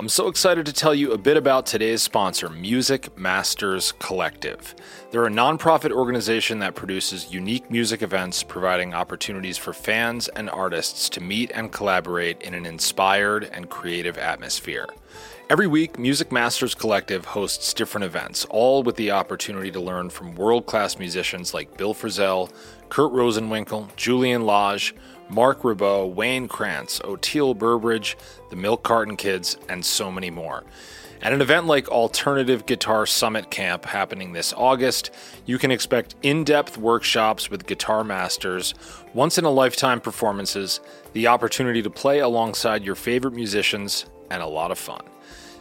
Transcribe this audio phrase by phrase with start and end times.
[0.00, 4.74] I'm so excited to tell you a bit about today's sponsor, Music Masters Collective.
[5.10, 11.10] They're a nonprofit organization that produces unique music events, providing opportunities for fans and artists
[11.10, 14.88] to meet and collaborate in an inspired and creative atmosphere.
[15.50, 20.34] Every week, Music Masters Collective hosts different events, all with the opportunity to learn from
[20.34, 22.50] world class musicians like Bill Frisell,
[22.88, 24.94] Kurt Rosenwinkel, Julian Lage,
[25.30, 28.16] Marc Ribot, Wayne Krantz, Oteil Burbridge,
[28.50, 30.64] the Milk Carton Kids, and so many more.
[31.22, 35.10] At an event like Alternative Guitar Summit Camp happening this August,
[35.44, 38.74] you can expect in depth workshops with guitar masters,
[39.12, 40.80] once in a lifetime performances,
[41.12, 45.02] the opportunity to play alongside your favorite musicians, and a lot of fun.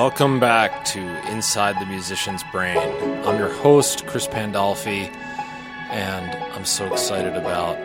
[0.00, 2.78] Welcome back to Inside the Musician's Brain.
[3.26, 5.14] I'm your host, Chris Pandolfi,
[5.90, 7.76] and I'm so excited about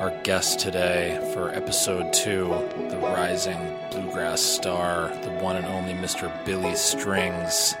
[0.00, 2.48] our guest today for episode two
[2.90, 6.32] the rising bluegrass star, the one and only Mr.
[6.44, 7.76] Billy Strings.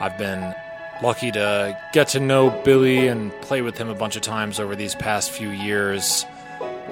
[0.00, 0.52] I've been
[1.00, 4.74] lucky to get to know Billy and play with him a bunch of times over
[4.74, 6.26] these past few years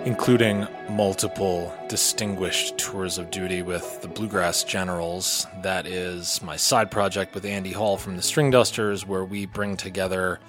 [0.04, 5.46] including multiple distinguished tours of duty with the Bluegrass Generals.
[5.62, 9.76] That is my side project with Andy Hall from the String Dusters, where we bring
[9.76, 10.40] together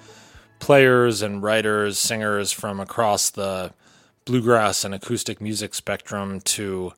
[0.58, 3.72] players and writers, singers from across the
[4.24, 6.92] bluegrass and acoustic music spectrum to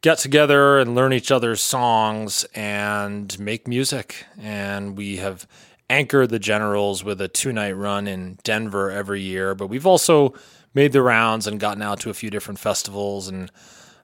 [0.00, 4.24] get together and learn each other's songs and make music.
[4.38, 5.46] And we have
[5.90, 10.34] anchored the Generals with a two night run in Denver every year, but we've also
[10.74, 13.50] made the rounds and gotten out to a few different festivals, and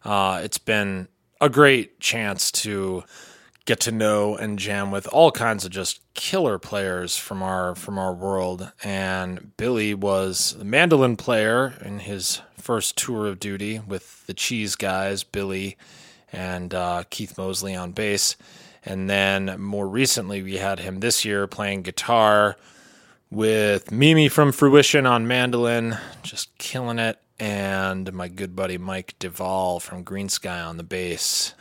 [0.05, 1.09] uh, it's been
[1.41, 3.05] a great chance to
[3.67, 7.99] get to know and jam with all kinds of just killer players from our from
[7.99, 8.71] our world.
[8.83, 14.77] And Billy was the mandolin player in his first tour of duty with the Cheese
[14.77, 15.77] Guys, Billy
[16.33, 18.37] and uh, Keith Mosley on bass.
[18.85, 22.57] And then more recently, we had him this year playing guitar
[23.31, 29.81] with Mimi from Fruition on mandolin, just killing it, and my good buddy Mike Devol
[29.81, 31.55] from Greensky on the bass.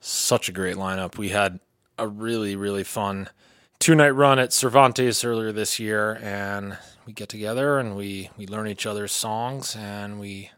[0.00, 1.16] Such a great lineup.
[1.16, 1.58] We had
[1.98, 3.30] a really, really fun
[3.78, 8.46] two night run at Cervantes earlier this year, and we get together and we, we
[8.46, 10.50] learn each other's songs and we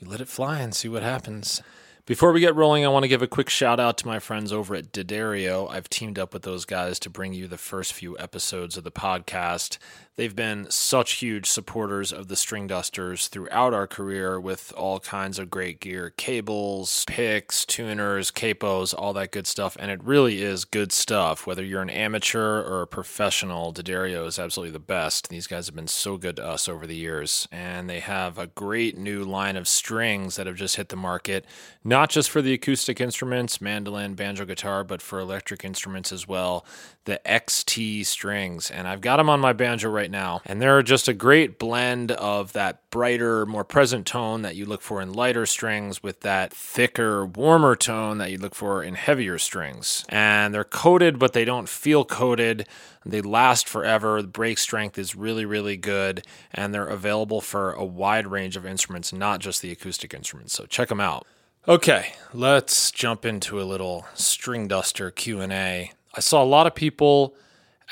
[0.00, 1.62] we let it fly and see what happens.
[2.06, 4.52] Before we get rolling, I want to give a quick shout out to my friends
[4.52, 5.70] over at D'Addario.
[5.70, 8.92] I've teamed up with those guys to bring you the first few episodes of the
[8.92, 9.78] podcast.
[10.16, 15.40] They've been such huge supporters of the String Dusters throughout our career with all kinds
[15.40, 19.76] of great gear cables, picks, tuners, capos, all that good stuff.
[19.80, 21.48] And it really is good stuff.
[21.48, 25.30] Whether you're an amateur or a professional, D'Addario is absolutely the best.
[25.30, 27.48] These guys have been so good to us over the years.
[27.50, 31.44] And they have a great new line of strings that have just hit the market,
[31.82, 36.64] not just for the acoustic instruments, mandolin, banjo, guitar, but for electric instruments as well.
[37.04, 38.70] The XT strings.
[38.70, 40.40] And I've got them on my banjo right now.
[40.44, 44.80] And they're just a great blend of that brighter, more present tone that you look
[44.80, 49.38] for in lighter strings with that thicker, warmer tone that you look for in heavier
[49.38, 50.04] strings.
[50.08, 52.66] And they're coated, but they don't feel coated.
[53.04, 54.22] They last forever.
[54.22, 58.64] The break strength is really, really good, and they're available for a wide range of
[58.64, 60.54] instruments, not just the acoustic instruments.
[60.54, 61.26] So check them out.
[61.66, 65.92] Okay, let's jump into a little string duster Q&A.
[66.16, 67.34] I saw a lot of people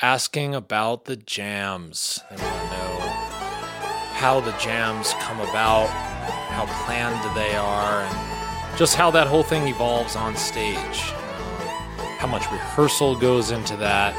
[0.01, 2.21] asking about the jams.
[2.29, 2.99] They want to know
[4.13, 5.87] how the jams come about,
[6.47, 10.77] how planned they are, and just how that whole thing evolves on stage.
[10.77, 14.15] Um, how much rehearsal goes into that.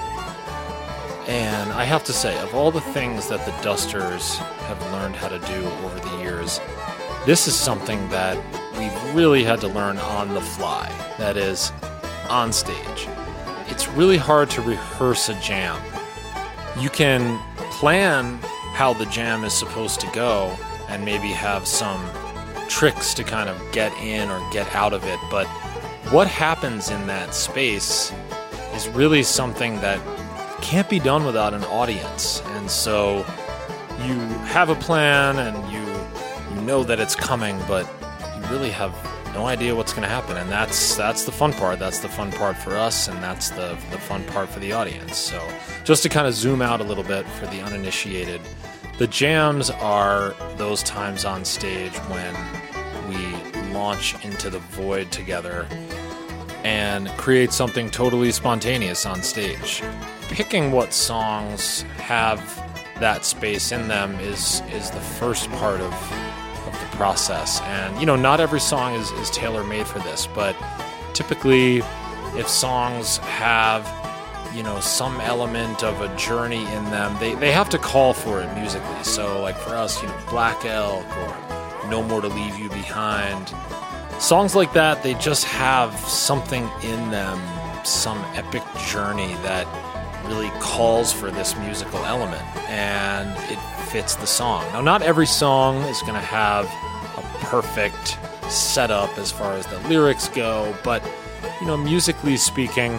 [1.26, 5.28] And I have to say, of all the things that the Dusters have learned how
[5.28, 6.60] to do over the years,
[7.24, 8.36] this is something that
[8.78, 10.92] we've really had to learn on the fly.
[11.16, 11.72] That is,
[12.28, 13.08] on stage
[13.74, 15.82] it's really hard to rehearse a jam.
[16.78, 17.40] You can
[17.72, 18.38] plan
[18.72, 20.56] how the jam is supposed to go
[20.88, 22.08] and maybe have some
[22.68, 25.48] tricks to kind of get in or get out of it, but
[26.12, 28.12] what happens in that space
[28.74, 30.00] is really something that
[30.62, 32.42] can't be done without an audience.
[32.50, 33.26] And so
[34.06, 34.14] you
[34.46, 37.90] have a plan and you know that it's coming, but
[38.36, 38.92] you really have
[39.34, 41.78] no idea what's going to happen, and that's that's the fun part.
[41.78, 45.16] That's the fun part for us, and that's the the fun part for the audience.
[45.16, 45.46] So,
[45.84, 48.40] just to kind of zoom out a little bit for the uninitiated,
[48.98, 52.34] the jams are those times on stage when
[53.08, 55.66] we launch into the void together
[56.62, 59.82] and create something totally spontaneous on stage.
[60.28, 62.40] Picking what songs have
[63.00, 65.92] that space in them is is the first part of
[66.92, 67.60] process.
[67.62, 70.56] And, you know, not every song is, is tailor made for this, but
[71.12, 71.78] typically,
[72.36, 73.88] if songs have,
[74.54, 78.40] you know, some element of a journey in them, they, they have to call for
[78.40, 79.04] it musically.
[79.04, 83.54] So, like for us, you know, Black Elk or No More to Leave You Behind,
[84.18, 87.40] songs like that, they just have something in them,
[87.84, 89.66] some epic journey that
[90.26, 94.64] really calls for this musical element and it fits the song.
[94.72, 96.66] Now, not every song is going to have
[97.16, 98.18] a perfect
[98.50, 101.02] setup as far as the lyrics go, but
[101.60, 102.98] you know, musically speaking,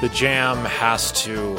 [0.00, 1.56] the jam has to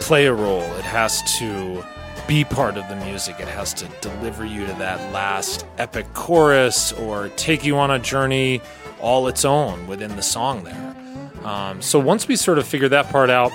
[0.00, 0.62] play a role.
[0.76, 1.84] It has to
[2.26, 3.40] be part of the music.
[3.40, 7.98] It has to deliver you to that last epic chorus or take you on a
[7.98, 8.60] journey
[9.00, 10.96] all its own within the song there.
[11.44, 13.52] Um, so once we sort of figure that part out,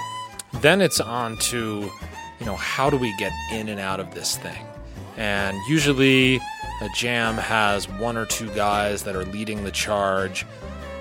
[0.61, 1.89] then it's on to,
[2.39, 4.65] you know, how do we get in and out of this thing?
[5.17, 10.45] And usually a jam has one or two guys that are leading the charge,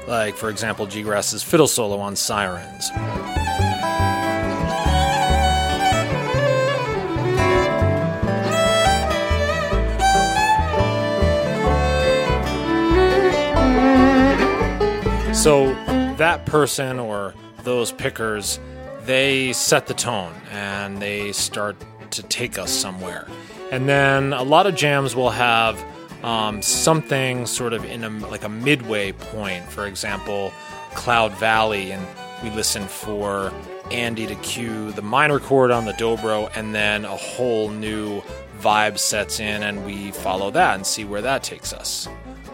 [0.06, 2.90] like, for example, G Grass's fiddle solo on Sirens.
[15.42, 15.74] So
[16.18, 17.34] that person or
[17.64, 18.60] those pickers,
[19.04, 21.76] they set the tone and they start
[22.10, 23.26] to take us somewhere.
[23.70, 25.82] And then a lot of jams will have
[26.22, 29.64] um, something sort of in a like a midway point.
[29.64, 30.52] For example,
[30.94, 32.06] Cloud Valley, and
[32.42, 33.52] we listen for
[33.90, 38.22] Andy to cue the minor chord on the dobro, and then a whole new
[38.60, 42.08] vibe sets in, and we follow that and see where that takes us.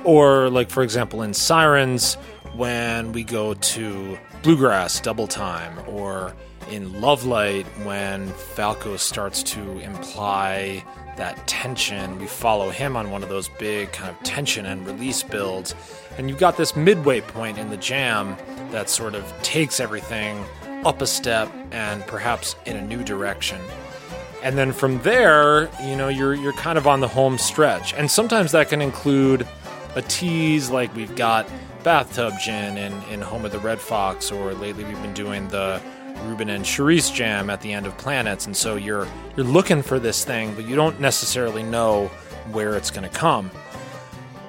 [0.04, 2.14] Or, like for example, in Sirens,
[2.54, 6.34] when we go to bluegrass double time, or
[6.70, 10.84] in Lovelight, when Falco starts to imply
[11.16, 12.18] that tension.
[12.18, 15.74] We follow him on one of those big kind of tension and release builds.
[16.16, 18.36] And you've got this midway point in the jam
[18.70, 20.44] that sort of takes everything
[20.84, 23.60] up a step and perhaps in a new direction.
[24.42, 27.92] And then from there, you know, you're you're kind of on the home stretch.
[27.94, 29.46] And sometimes that can include
[29.96, 31.48] a tease like we've got
[31.82, 35.80] bathtub gin in, in Home of the Red Fox, or lately we've been doing the
[36.24, 39.06] Reuben and Cherise jam at the end of Planets, and so you're
[39.36, 42.06] you're looking for this thing, but you don't necessarily know
[42.52, 43.50] where it's going to come.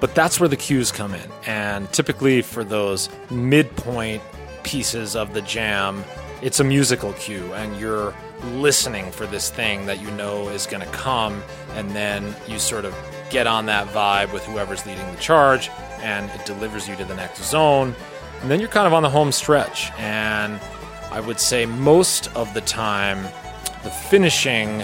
[0.00, 4.22] But that's where the cues come in, and typically for those midpoint
[4.62, 6.04] pieces of the jam,
[6.42, 8.14] it's a musical cue, and you're
[8.54, 11.42] listening for this thing that you know is going to come,
[11.74, 12.94] and then you sort of
[13.28, 17.14] get on that vibe with whoever's leading the charge, and it delivers you to the
[17.14, 17.94] next zone.
[18.40, 20.58] And then you're kind of on the home stretch, and
[21.10, 23.22] I would say most of the time,
[23.82, 24.82] the finishing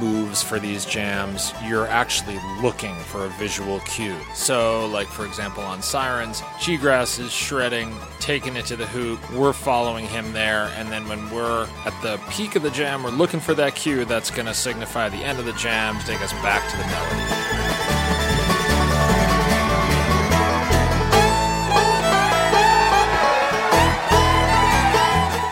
[0.00, 4.16] moves for these jams, you're actually looking for a visual cue.
[4.34, 9.18] So, like for example, on Sirens, Cheegrass is shredding, taking it to the hoop.
[9.32, 13.10] We're following him there, and then when we're at the peak of the jam, we're
[13.10, 16.20] looking for that cue that's going to signify the end of the jam to take
[16.20, 17.87] us back to the melody.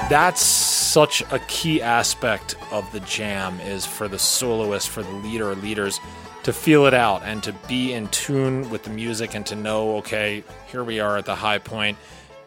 [0.09, 5.51] That's such a key aspect of the jam is for the soloist for the leader
[5.51, 6.01] or leaders
[6.45, 9.97] to feel it out and to be in tune with the music and to know
[9.97, 11.99] okay here we are at the high point.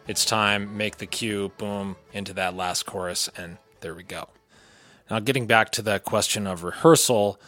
[0.06, 0.76] It's time.
[0.76, 1.52] Make the cue.
[1.58, 1.96] Boom.
[2.12, 3.28] Into that last chorus.
[3.36, 4.28] And there we go.
[5.10, 7.40] Now getting back to that question of rehearsal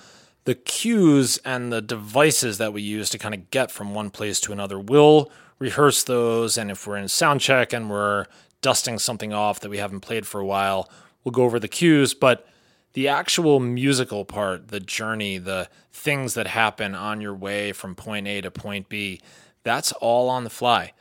[0.45, 4.41] the cues and the devices that we use to kind of get from one place
[4.41, 6.59] to another will rehearse those.
[6.59, 8.27] And if we're in sound check and we're
[8.63, 10.89] dusting something off that we haven't played for a while.
[11.23, 12.49] We'll go over the cues, but
[12.95, 18.27] the actual musical part, the journey, the things that happen on your way from point
[18.27, 19.21] A to point B,
[19.63, 20.93] that's all on the fly.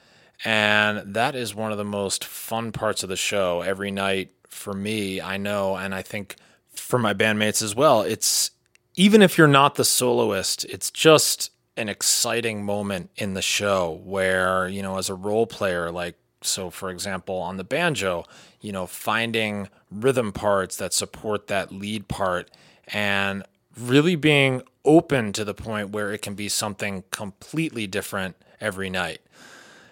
[0.43, 4.73] And that is one of the most fun parts of the show every night for
[4.73, 6.35] me, I know, and I think
[6.73, 8.01] for my bandmates as well.
[8.01, 8.51] It's
[8.95, 14.67] even if you're not the soloist, it's just an exciting moment in the show where,
[14.67, 18.25] you know, as a role player, like so for example on the banjo
[18.59, 22.49] you know finding rhythm parts that support that lead part
[22.87, 23.43] and
[23.77, 29.21] really being open to the point where it can be something completely different every night.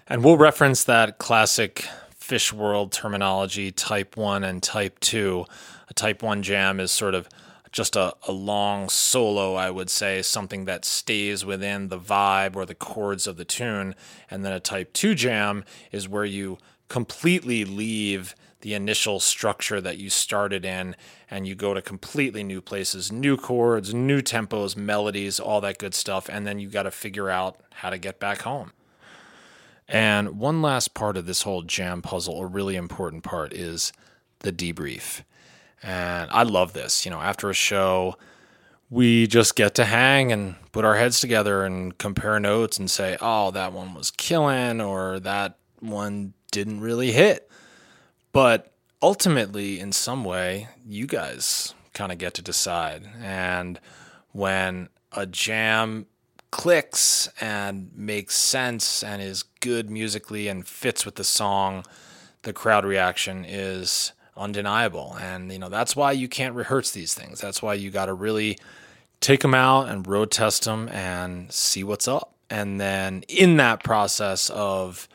[0.07, 1.85] And we'll reference that classic
[2.19, 5.45] Phish world terminology type 1 and type 2
[5.87, 7.27] a type 1 jam is sort of
[7.71, 12.65] just a, a long solo, I would say, something that stays within the vibe or
[12.65, 13.95] the chords of the tune.
[14.29, 16.57] And then a type 2 jam is where you
[16.87, 20.95] completely leave the initial structure that you started in
[21.29, 25.93] and you go to completely new places, new chords, new tempos, melodies, all that good
[25.93, 26.27] stuff.
[26.29, 28.73] And then you got to figure out how to get back home.
[29.87, 33.93] And one last part of this whole jam puzzle, a really important part, is
[34.39, 35.23] the debrief.
[35.83, 37.05] And I love this.
[37.05, 38.15] You know, after a show,
[38.89, 43.17] we just get to hang and put our heads together and compare notes and say,
[43.21, 47.49] oh, that one was killing or that one didn't really hit.
[48.31, 53.07] But ultimately, in some way, you guys kind of get to decide.
[53.21, 53.79] And
[54.31, 56.07] when a jam
[56.51, 61.85] clicks and makes sense and is good musically and fits with the song,
[62.43, 65.17] the crowd reaction is undeniable.
[65.21, 67.39] And, you know, that's why you can't rehearse these things.
[67.41, 68.57] That's why you got to really
[69.19, 72.33] take them out and road test them and see what's up.
[72.49, 75.07] And then in that process of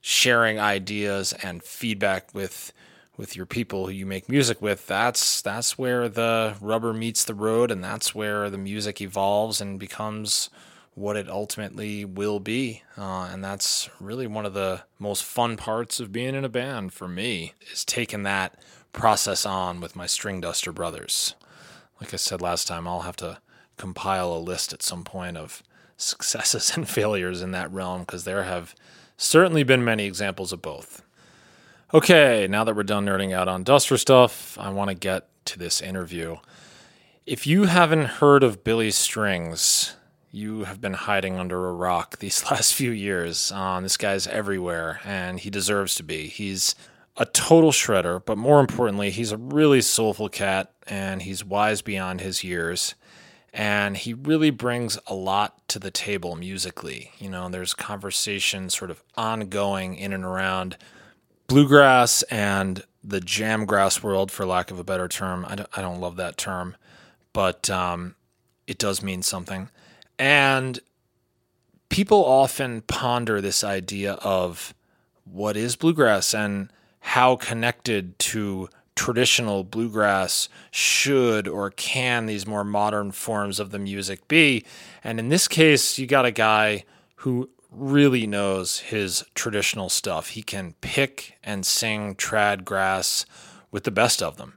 [0.00, 2.72] sharing ideas and feedback with
[3.16, 7.34] with your people who you make music with, that's that's where the rubber meets the
[7.34, 10.50] road and that's where the music evolves and becomes
[10.94, 12.82] what it ultimately will be.
[12.96, 16.92] Uh, and that's really one of the most fun parts of being in a band
[16.92, 18.58] for me is taking that
[18.92, 21.34] process on with my string duster brothers.
[22.00, 23.38] Like I said last time, I'll have to
[23.76, 25.62] compile a list at some point of
[25.96, 28.74] successes and failures in that realm because there have
[29.16, 31.02] certainly been many examples of both.
[31.92, 35.58] Okay, now that we're done nerding out on duster stuff, I want to get to
[35.58, 36.36] this interview.
[37.26, 39.94] If you haven't heard of Billy Strings,
[40.34, 43.52] you have been hiding under a rock these last few years.
[43.52, 46.26] Um, this guy's everywhere, and he deserves to be.
[46.26, 46.74] He's
[47.16, 52.20] a total shredder, but more importantly, he's a really soulful cat, and he's wise beyond
[52.20, 52.94] his years.
[53.52, 57.12] And he really brings a lot to the table musically.
[57.18, 60.76] You know, there's conversation sort of ongoing in and around
[61.46, 65.46] bluegrass and the jamgrass world, for lack of a better term.
[65.48, 66.74] I don't, I don't love that term,
[67.32, 68.16] but um,
[68.66, 69.68] it does mean something.
[70.18, 70.80] And
[71.88, 74.74] people often ponder this idea of
[75.24, 83.10] what is bluegrass and how connected to traditional bluegrass should or can these more modern
[83.10, 84.64] forms of the music be.
[85.02, 86.84] And in this case, you got a guy
[87.16, 90.30] who really knows his traditional stuff.
[90.30, 93.26] He can pick and sing trad grass
[93.70, 94.56] with the best of them.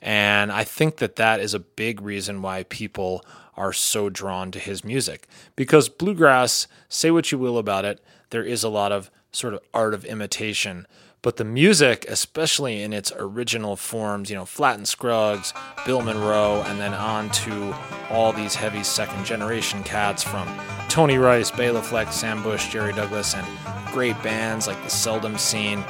[0.00, 3.24] And I think that that is a big reason why people
[3.58, 5.26] are so drawn to his music.
[5.56, 8.00] Because bluegrass, say what you will about it,
[8.30, 10.86] there is a lot of sort of art of imitation.
[11.20, 15.52] But the music, especially in its original forms, you know, Flatt and Scruggs,
[15.84, 17.74] Bill Monroe, and then on to
[18.08, 20.48] all these heavy second generation cats from
[20.88, 23.46] Tony Rice, Bela Fleck, Sam Bush, Jerry Douglas, and
[23.92, 25.84] great bands like the Seldom Scene,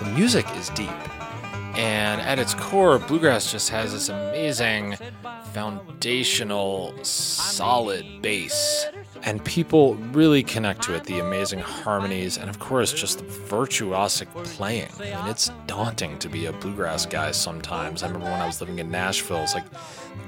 [0.00, 0.90] the music is deep.
[1.76, 4.96] And at its core, bluegrass just has this amazing
[5.52, 8.86] foundational, solid bass.
[9.22, 14.26] And people really connect to it the amazing harmonies, and of course, just the virtuosic
[14.44, 14.88] playing.
[14.98, 18.02] I mean, it's daunting to be a bluegrass guy sometimes.
[18.02, 19.78] I remember when I was living in Nashville, it's like the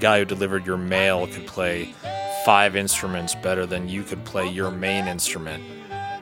[0.00, 1.92] guy who delivered your mail could play
[2.44, 5.62] five instruments better than you could play your main instrument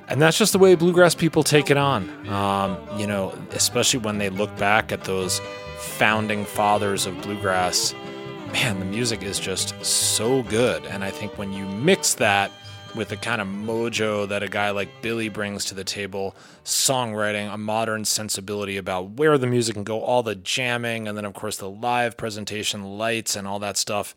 [0.09, 2.28] and that's just the way bluegrass people take it on.
[2.28, 5.40] Um, you know, especially when they look back at those
[5.78, 7.94] founding fathers of bluegrass,
[8.52, 10.85] man, the music is just so good.
[10.87, 12.50] And I think when you mix that
[12.94, 17.52] with the kind of mojo that a guy like Billy brings to the table, songwriting,
[17.52, 21.32] a modern sensibility about where the music can go, all the jamming, and then, of
[21.32, 24.14] course, the live presentation, lights, and all that stuff,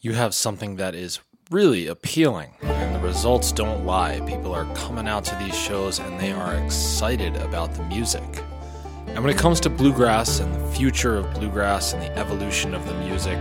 [0.00, 2.48] you have something that is really appealing.
[2.62, 4.20] And the results don't lie.
[4.20, 8.44] People are coming out to these shows and they are excited about the music.
[9.08, 12.86] And when it comes to bluegrass and the future of bluegrass and the evolution of
[12.86, 13.36] the music,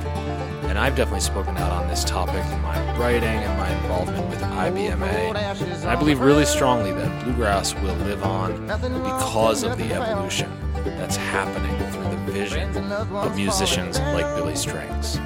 [0.63, 4.39] and I've definitely spoken out on this topic in my writing and my involvement with
[4.41, 10.51] IBMA, and I believe really strongly that bluegrass will live on because of the evolution
[10.83, 15.19] that's happening through the vision of musicians like Billy Strings.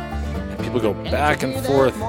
[0.64, 2.00] People go back and forth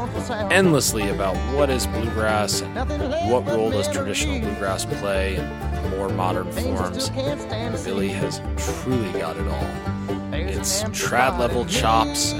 [0.50, 6.50] endlessly about what is bluegrass and what role does traditional bluegrass play in more modern
[6.52, 7.10] forms.
[7.84, 10.32] Billy has truly got it all.
[10.32, 12.32] It's trad level chops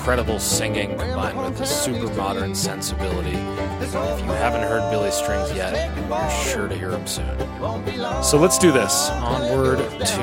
[0.00, 3.36] incredible singing combined with a super modern sensibility.
[3.80, 7.38] If you haven't heard Billy Strings yet, you're sure to hear him soon.
[8.22, 9.10] So let's do this.
[9.10, 10.22] Onward to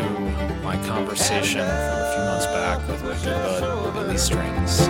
[0.64, 1.62] my conversation
[2.82, 4.88] from a few months back with my Billy Strings.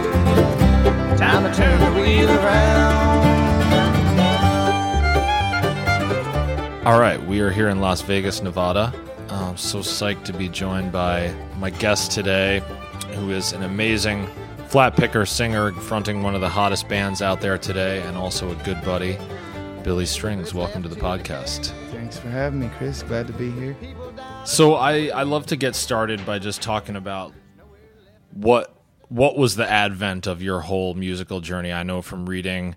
[1.17, 3.27] Time to turn the wheel around.
[6.85, 8.93] All right, we are here in Las Vegas, Nevada.
[9.29, 12.61] I'm so psyched to be joined by my guest today,
[13.13, 14.27] who is an amazing
[14.67, 18.55] flat picker singer fronting one of the hottest bands out there today, and also a
[18.63, 19.17] good buddy,
[19.83, 20.53] Billy Strings.
[20.53, 21.73] Welcome to the podcast.
[21.91, 23.03] Thanks for having me, Chris.
[23.03, 23.75] Glad to be here.
[24.45, 27.33] So I, I love to get started by just talking about
[28.31, 28.73] what
[29.09, 31.71] what was the advent of your whole musical journey?
[31.71, 32.75] I know from reading,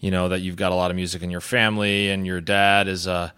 [0.00, 2.88] you know, that you've got a lot of music in your family and your dad
[2.88, 3.34] is a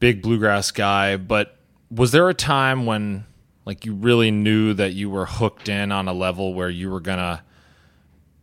[0.00, 1.56] big bluegrass guy, but
[1.90, 3.24] was there a time when
[3.64, 7.00] like you really knew that you were hooked in on a level where you were
[7.00, 7.42] going to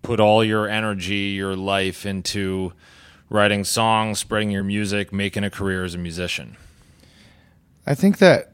[0.02, 2.72] put all your energy, your life into
[3.30, 6.56] writing songs, spreading your music, making a career as a musician?
[7.86, 8.54] I think that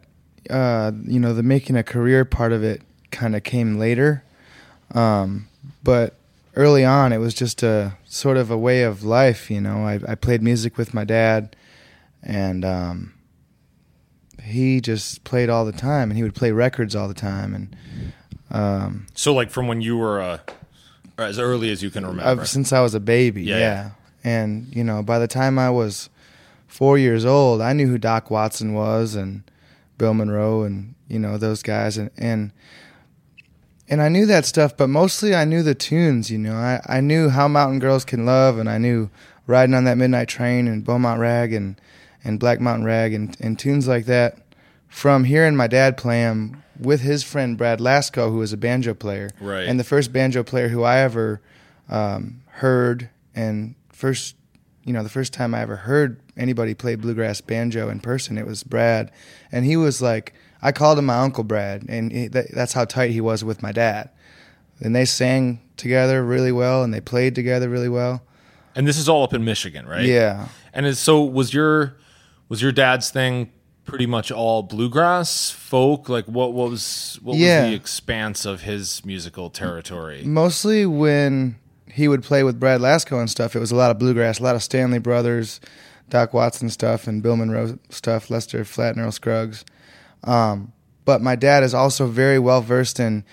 [0.49, 2.81] uh, you know the making a career part of it
[3.15, 4.23] kind of came later.
[4.93, 5.47] Um,
[5.83, 6.15] but
[6.55, 9.49] early on, it was just a sort of a way of life.
[9.49, 11.55] You know, I, I played music with my dad,
[12.21, 13.13] and um,
[14.43, 17.53] he just played all the time, and he would play records all the time.
[17.55, 17.75] And
[18.51, 20.39] um, so, like from when you were uh,
[21.17, 23.89] as early as you can remember, since I was a baby, yeah, yeah.
[24.23, 26.09] And you know, by the time I was
[26.67, 29.43] four years old, I knew who Doc Watson was and
[29.97, 32.51] Bill Monroe and you know those guys, and and
[33.87, 36.31] and I knew that stuff, but mostly I knew the tunes.
[36.31, 39.09] You know, I, I knew how Mountain Girls Can Love, and I knew
[39.47, 41.79] Riding on That Midnight Train and Beaumont Rag and
[42.23, 44.39] and Black Mountain Rag and, and tunes like that
[44.87, 48.93] from hearing my dad play them with his friend Brad Lasco, who was a banjo
[48.93, 49.67] player, right.
[49.67, 51.41] and the first banjo player who I ever
[51.87, 54.35] um, heard and first,
[54.83, 58.47] you know, the first time I ever heard anybody play bluegrass banjo in person, it
[58.47, 59.11] was Brad,
[59.51, 60.33] and he was like
[60.65, 63.61] I called him my uncle Brad, and he, that, that's how tight he was with
[63.61, 64.09] my dad.
[64.79, 68.23] And they sang together really well, and they played together really well.
[68.75, 70.05] And this is all up in Michigan, right?
[70.05, 70.47] Yeah.
[70.73, 71.97] And so was your
[72.49, 73.51] was your dad's thing
[73.85, 76.09] pretty much all bluegrass folk?
[76.09, 77.61] Like what, what was what yeah.
[77.61, 80.23] was the expanse of his musical territory?
[80.23, 83.99] Mostly when he would play with Brad Lasco and stuff, it was a lot of
[83.99, 85.61] bluegrass, a lot of Stanley Brothers,
[86.09, 89.63] Doc Watson stuff, and Bill Monroe stuff, Lester Flatt and Earl Scruggs.
[90.25, 90.73] Um,
[91.05, 93.23] but my dad is also very well versed in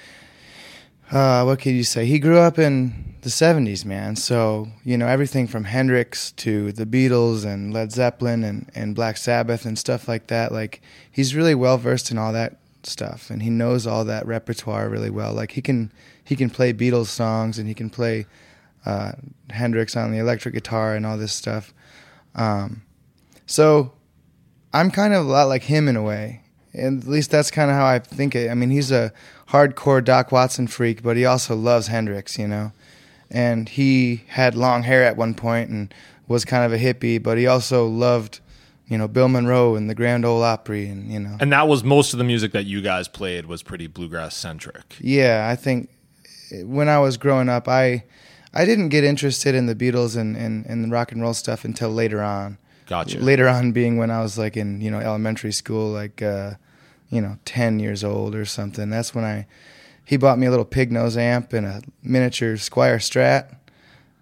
[1.13, 2.07] uh, what could you say?
[2.07, 4.17] He grew up in the 70s, man.
[4.17, 9.19] So, you know, everything from Hendrix to the Beatles and Led Zeppelin and, and Black
[9.19, 10.53] Sabbath and stuff like that.
[10.53, 14.89] Like, he's really well versed in all that stuff and he knows all that repertoire
[14.89, 15.35] really well.
[15.35, 15.93] Like, he can,
[16.25, 18.25] he can play Beatles songs and he can play
[18.87, 19.13] uh,
[19.51, 21.75] Hendrix on the electric guitar and all this stuff.
[22.35, 22.83] Um,
[23.45, 23.93] so,
[24.73, 26.42] I'm kind of a lot like him in a way
[26.75, 28.51] and at least that's kind of how I think it.
[28.51, 29.13] I mean, he's a
[29.49, 32.73] hardcore Doc Watson freak, but he also loves Hendrix, you know.
[33.31, 35.93] And he had long hair at one point and
[36.29, 38.41] was kind of a hippie, but he also loved,
[38.89, 41.83] you know, Bill Monroe and the Grand Ole Opry, and you know, And that was
[41.83, 44.97] most of the music that you guys played was pretty bluegrass centric.
[45.01, 45.91] yeah, I think
[46.65, 48.05] when I was growing up, I
[48.55, 51.65] I didn't get interested in the Beatles and and, and the rock and roll stuff
[51.65, 52.59] until later on.
[52.87, 53.19] Gotcha.
[53.19, 56.55] Later on, being when I was like in you know elementary school, like uh,
[57.12, 58.90] you know ten years old or something.
[58.90, 59.46] That's when I
[60.05, 63.55] he bought me a little pig nose amp and a miniature Squier Strat,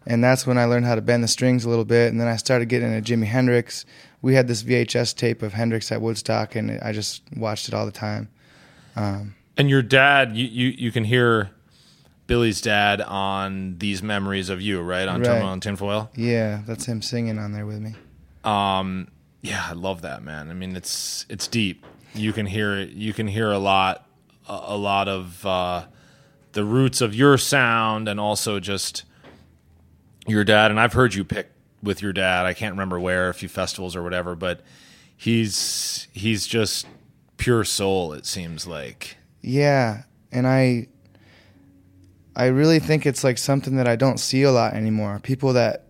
[0.06, 2.10] and that's when I learned how to bend the strings a little bit.
[2.12, 3.86] And then I started getting into Jimi Hendrix.
[4.20, 7.86] We had this VHS tape of Hendrix at Woodstock, and I just watched it all
[7.86, 8.28] the time.
[8.96, 11.50] And your dad, you, you, you can hear
[12.26, 15.08] Billy's dad on these memories of you, right?
[15.08, 15.26] On Right.
[15.26, 16.10] Turmoil and Tinfoil.
[16.14, 17.94] Yeah, that's him singing on there with me.
[18.44, 19.08] Um,
[19.42, 20.50] yeah, I love that, man.
[20.50, 21.86] I mean, it's it's deep.
[22.14, 22.80] You can hear.
[22.80, 24.06] You can hear a lot,
[24.48, 25.86] a, lot of uh,
[26.52, 29.04] the roots of your sound, and also just
[30.26, 30.70] your dad.
[30.70, 31.50] And I've heard you pick
[31.82, 32.46] with your dad.
[32.46, 34.62] I can't remember where, a few festivals or whatever, but
[35.16, 36.86] he's he's just
[37.36, 38.12] pure soul.
[38.12, 39.16] It seems like.
[39.42, 40.88] Yeah, and I
[42.34, 45.20] I really think it's like something that I don't see a lot anymore.
[45.22, 45.86] People that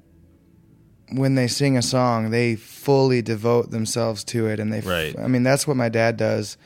[1.13, 5.19] when they sing a song, they fully devote themselves to it and they f- Right.
[5.19, 6.57] I mean, that's what my dad does.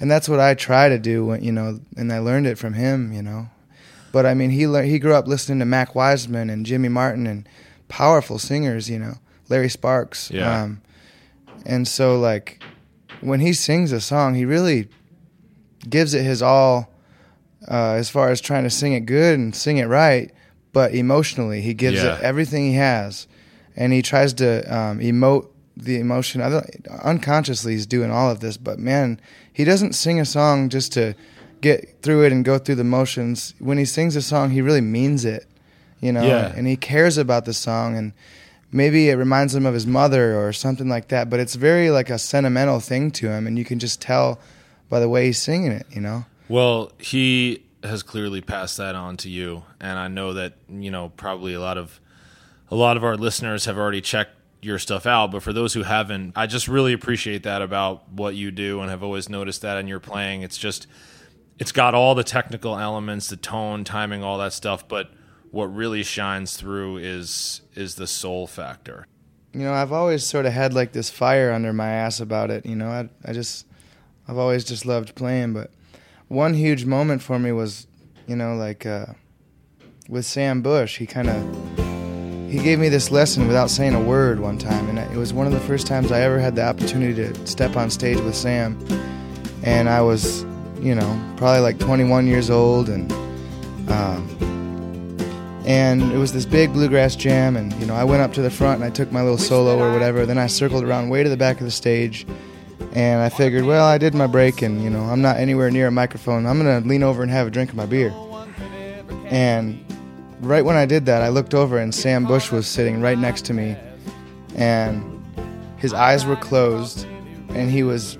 [0.00, 2.72] And that's what I try to do, when, you know, and I learned it from
[2.74, 3.48] him, you know.
[4.10, 7.26] But I mean, he lear- he grew up listening to Mac Wiseman and Jimmy Martin
[7.26, 7.48] and
[7.88, 9.14] powerful singers, you know,
[9.48, 10.30] Larry Sparks.
[10.30, 10.62] Yeah.
[10.62, 10.82] Um,
[11.64, 12.62] and so like
[13.20, 14.88] when he sings a song, he really
[15.88, 16.92] gives it his all
[17.70, 20.32] uh, as far as trying to sing it good and sing it right,
[20.72, 22.16] but emotionally he gives Yeah.
[22.16, 23.28] it everything he has,
[23.76, 26.40] and he tries to um, emote the emotion.
[27.02, 29.20] Unconsciously, he's doing all of this, but man,
[29.52, 31.14] he doesn't sing a song just to
[31.60, 33.54] get through it and go through the motions.
[33.58, 35.46] When he sings a song, he really means it,
[36.00, 36.52] you know, Yeah.
[36.56, 38.12] and he cares about the song and.
[38.74, 42.08] Maybe it reminds him of his mother or something like that, but it's very like
[42.08, 44.40] a sentimental thing to him, and you can just tell
[44.88, 46.24] by the way he's singing it, you know.
[46.48, 51.10] Well, he has clearly passed that on to you, and I know that you know
[51.18, 52.00] probably a lot of
[52.72, 55.30] a lot of our listeners have already checked your stuff out.
[55.30, 58.88] But for those who haven't, I just really appreciate that about what you do, and
[58.88, 60.40] have always noticed that in your playing.
[60.42, 60.86] It's just
[61.58, 65.10] it's got all the technical elements, the tone, timing, all that stuff, but
[65.50, 69.06] what really shines through is is the soul factor.
[69.52, 72.64] you know, I've always sort of had like this fire under my ass about it.
[72.64, 73.66] You know, I, I just,
[74.26, 75.52] I've always just loved playing.
[75.52, 75.70] But
[76.28, 77.86] one huge moment for me was,
[78.26, 79.06] you know, like uh,
[80.08, 80.96] with Sam Bush.
[80.96, 81.81] He kind of,
[82.52, 85.46] he gave me this lesson without saying a word one time, and it was one
[85.46, 88.78] of the first times I ever had the opportunity to step on stage with Sam.
[89.62, 90.42] And I was,
[90.78, 93.10] you know, probably like 21 years old, and
[93.90, 94.28] um,
[95.64, 98.50] and it was this big bluegrass jam and you know i went up to the
[98.50, 101.28] front and i took my little solo or whatever then i circled around way to
[101.28, 102.26] the back of the stage
[102.94, 105.86] and i figured well i did my break and you know i'm not anywhere near
[105.86, 106.46] a microphone.
[106.46, 108.12] I'm going to lean over and have a drink of my beer.
[109.26, 109.81] And
[110.42, 113.44] right when i did that i looked over and sam bush was sitting right next
[113.44, 113.76] to me
[114.56, 115.02] and
[115.78, 117.06] his eyes were closed
[117.50, 118.18] and he was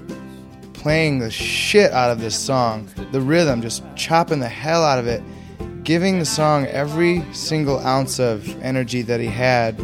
[0.72, 5.06] playing the shit out of this song the rhythm just chopping the hell out of
[5.06, 5.22] it
[5.84, 9.76] giving the song every single ounce of energy that he had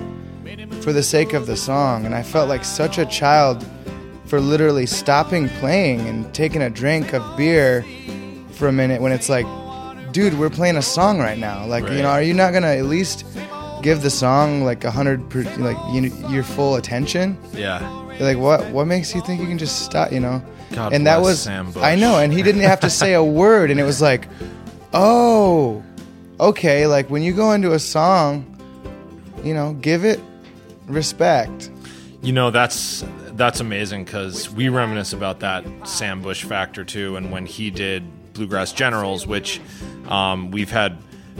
[0.83, 2.07] for the sake of the song.
[2.07, 3.67] And I felt like such a child
[4.27, 7.85] for literally stopping playing and taking a drink of beer
[8.53, 9.47] for a minute when it's like,
[10.13, 11.67] dude, we're playing a song right now.
[11.67, 11.95] Like, Right.
[11.95, 13.25] you know, are you not gonna at least
[13.83, 17.37] give the song like a hundred, per, like you, your full attention?
[17.53, 17.81] Yeah.
[18.21, 18.67] Like, what?
[18.71, 20.11] What makes you think you can just stop?
[20.13, 20.43] You know?
[20.73, 21.83] God and that bless was Sam Bush.
[21.83, 24.27] I know, and he didn't have to say a word, and it was like,
[24.93, 25.83] oh,
[26.41, 26.87] okay.
[26.87, 28.45] Like when you go into a song,
[29.45, 30.21] you know, give it
[30.87, 31.71] respect.
[32.23, 37.31] You know that's that's amazing because we reminisce about that Sam Bush factor too, and
[37.31, 38.03] when he did
[38.39, 39.61] Bluegrass Generals, which
[40.09, 40.97] um, we've had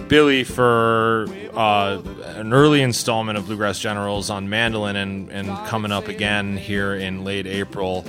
[0.09, 2.01] Billy for uh,
[2.37, 7.25] an early installment of Bluegrass Generals on mandolin, and and coming up again here in
[7.25, 8.05] late April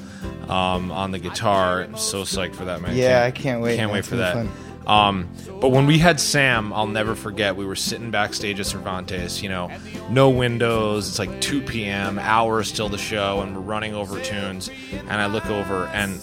[0.49, 1.87] um, on the guitar.
[1.95, 2.95] So psyched for that man!
[2.95, 3.95] Yeah, I can't wait, Can't man.
[3.95, 4.45] wait for that.
[4.87, 5.29] Um,
[5.61, 7.55] but when we had Sam, I'll never forget.
[7.55, 9.41] We were sitting backstage at Cervantes.
[9.43, 9.71] You know,
[10.09, 11.09] no windows.
[11.09, 12.17] It's like 2 p.m.
[12.17, 14.69] Hours till the show, and we're running over tunes.
[14.91, 16.19] And I look over, and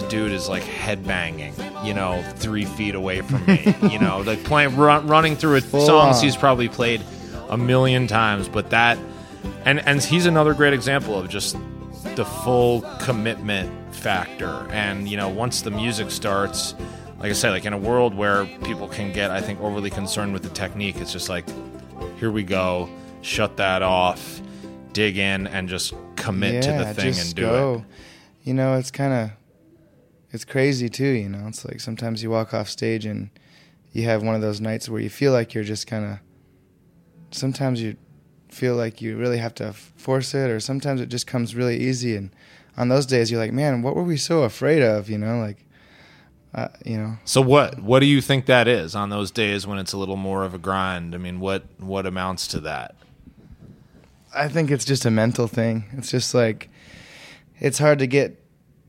[0.00, 1.84] the dude is like headbanging.
[1.84, 3.74] You know, three feet away from me.
[3.90, 6.22] you know, like playing, run, running through it, songs on.
[6.22, 7.02] he's probably played
[7.48, 8.48] a million times.
[8.48, 8.98] But that,
[9.64, 11.56] and and he's another great example of just
[12.16, 14.66] the full commitment factor.
[14.70, 16.74] And you know, once the music starts,
[17.18, 20.32] like I said, like in a world where people can get, I think, overly concerned
[20.32, 21.44] with the technique, it's just like,
[22.18, 22.88] here we go,
[23.22, 24.40] shut that off,
[24.92, 27.74] dig in, and just commit to the thing and do go.
[27.74, 28.46] it.
[28.46, 29.30] You know, it's kind of
[30.34, 31.06] it's crazy too.
[31.06, 33.30] You know, it's like sometimes you walk off stage and
[33.92, 36.18] you have one of those nights where you feel like you're just kind of.
[37.30, 37.96] Sometimes you
[38.48, 42.16] feel like you really have to force it, or sometimes it just comes really easy.
[42.16, 42.30] And
[42.76, 45.08] on those days, you're like, man, what were we so afraid of?
[45.08, 45.64] You know, like,
[46.52, 49.78] uh, you know, So what what do you think that is on those days when
[49.78, 51.14] it's a little more of a grind?
[51.14, 52.96] I mean, what what amounts to that?
[54.34, 55.84] I think it's just a mental thing.
[55.92, 56.70] It's just like
[57.60, 58.43] it's hard to get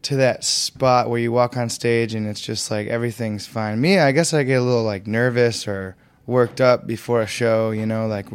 [0.06, 3.80] to that spot where you walk on stage and it's just like everything's fine.
[3.80, 7.72] Me, I guess I get a little like nervous or worked up before a show,
[7.72, 8.28] you know, like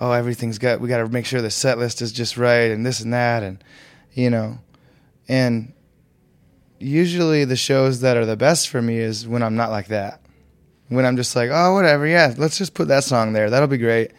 [0.00, 2.84] oh, everything's got we got to make sure the set list is just right and
[2.84, 3.62] this and that and
[4.12, 4.58] you know.
[5.28, 5.72] And
[6.78, 10.20] usually the shows that are the best for me is when I'm not like that.
[10.88, 13.50] When I'm just like, "Oh, whatever, yeah, let's just put that song there.
[13.50, 14.12] That'll be great."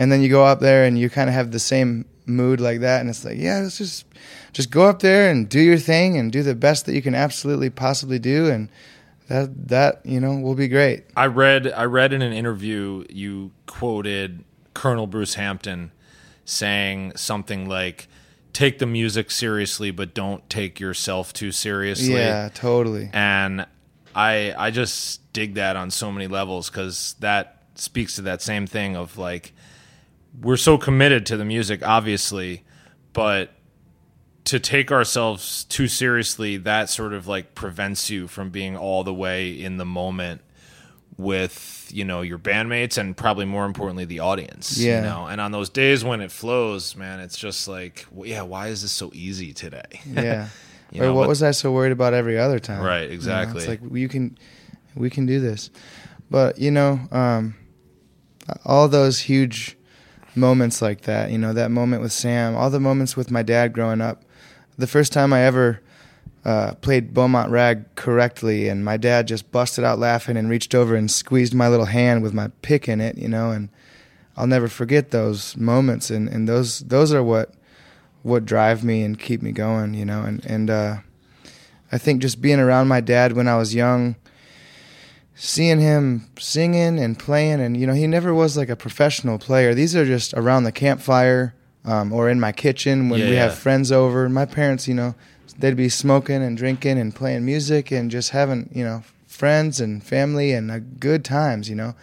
[0.00, 2.80] and then you go up there and you kind of have the same mood like
[2.80, 4.06] that and it's like yeah let's just
[4.52, 7.14] just go up there and do your thing and do the best that you can
[7.14, 8.68] absolutely possibly do and
[9.28, 13.52] that that you know will be great I read I read in an interview you
[13.66, 15.92] quoted Colonel Bruce Hampton
[16.44, 18.08] saying something like
[18.52, 22.14] take the music seriously but don't take yourself too seriously.
[22.14, 23.66] yeah totally And
[24.14, 28.66] I I just dig that on so many levels cuz that speaks to that same
[28.66, 29.52] thing of like
[30.42, 32.64] we're so committed to the music obviously,
[33.12, 33.52] but
[34.50, 39.14] to take ourselves too seriously that sort of like prevents you from being all the
[39.14, 40.40] way in the moment
[41.16, 44.96] with you know your bandmates and probably more importantly the audience Yeah.
[44.96, 45.26] you know?
[45.26, 48.82] And on those days when it flows man it's just like well, yeah why is
[48.82, 50.00] this so easy today?
[50.06, 50.48] Yeah.
[50.92, 52.82] You or know, what but- was i so worried about every other time?
[52.82, 53.58] Right, You know, exactly.
[53.60, 54.36] it's like you can
[54.96, 55.70] we can do this.
[56.28, 57.54] But you know um
[58.64, 59.76] all those huge
[60.34, 63.72] moments like that you know that moment with sam all the moments with my dad
[63.72, 64.24] growing up
[64.80, 65.80] the first time i ever
[66.44, 70.94] uh, played Beaumont Rag correctly, and my dad just busted out laughing and reached over
[70.94, 73.68] and squeezed my little hand with my pick in it, you know, and
[74.36, 77.52] I'll never forget those moments, and, and those those are what
[78.22, 80.96] what drive me and keep me going, you know, and and uh,
[81.92, 84.16] I think just being around my dad when I was young,
[85.34, 89.74] seeing him singing and playing, and you know, he never was like a professional player.
[89.74, 93.54] These are just around the campfire um, or in my kitchen when Yeah, we have
[93.54, 94.28] friends over.
[94.28, 95.14] My parents, you know,
[95.58, 100.02] they'd be smoking and drinking and playing music and just having, you know, friends and
[100.04, 101.94] family and uh, good times, you know.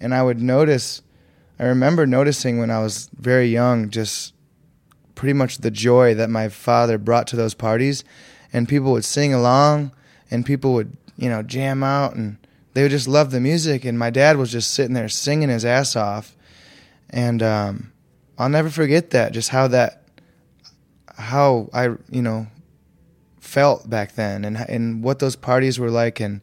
[0.00, 1.02] And I would notice,
[1.58, 4.34] I remember noticing when I was very young, just
[5.14, 8.04] pretty much the joy that my father brought to those parties.
[8.52, 9.92] And people would sing along
[10.30, 12.36] and people would, you know, jam out and
[12.74, 13.84] they would just love the music.
[13.84, 16.36] And my dad was just sitting there singing his ass off.
[17.10, 17.92] And um,
[18.38, 20.02] I'll never forget that, just how that,
[21.16, 22.46] how I, you know,
[23.40, 26.40] felt back then and and what those parties were like and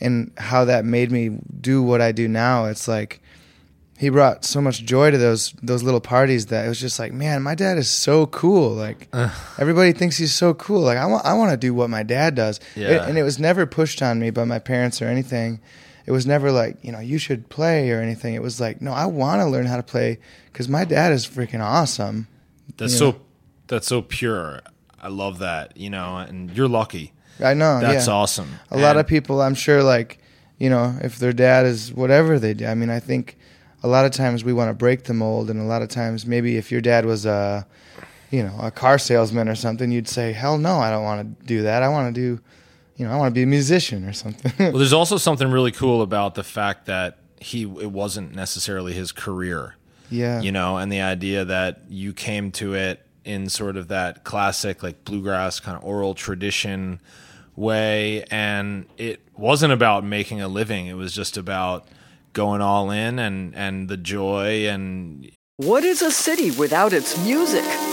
[0.00, 2.66] and how that made me do what I do now.
[2.66, 3.20] It's like
[3.98, 7.12] he brought so much joy to those those little parties that it was just like,
[7.12, 8.70] man, my dad is so cool.
[8.70, 9.08] Like
[9.58, 10.80] everybody thinks he's so cool.
[10.80, 12.58] Like I want I want to do what my dad does.
[12.74, 12.88] Yeah.
[12.88, 15.60] It- and it was never pushed on me by my parents or anything.
[16.06, 18.34] It was never like, you know, you should play or anything.
[18.34, 20.18] It was like, no, I want to learn how to play
[20.52, 22.28] cuz my dad is freaking awesome.
[22.76, 23.20] That's so
[23.68, 24.60] that's so pure.
[25.00, 27.12] I love that, you know, and you're lucky.
[27.40, 27.80] I know.
[27.80, 28.12] That's yeah.
[28.14, 28.50] awesome.
[28.70, 30.18] a lot of people i'm sure like
[30.58, 33.36] you know if their dad is whatever they do i mean i think
[33.82, 36.24] a lot of times we want to break the mold and a lot of times
[36.24, 37.66] maybe if your dad was a
[38.30, 41.46] you know a car salesman or something you'd say hell no i don't want to
[41.46, 42.40] do that i want to do
[42.96, 44.52] you know i want to be a musician or something.
[44.58, 49.10] Well, there's also something really cool about the fact that he it wasn't necessarily his
[49.12, 49.74] career,
[50.10, 50.40] yeah.
[50.40, 54.82] You know, and the idea that you came to it in sort of that classic
[54.82, 57.00] like bluegrass kind of oral tradition
[57.56, 61.86] way and it wasn't about making a living, it was just about
[62.32, 67.64] going all in and and the joy and What is a city without its music?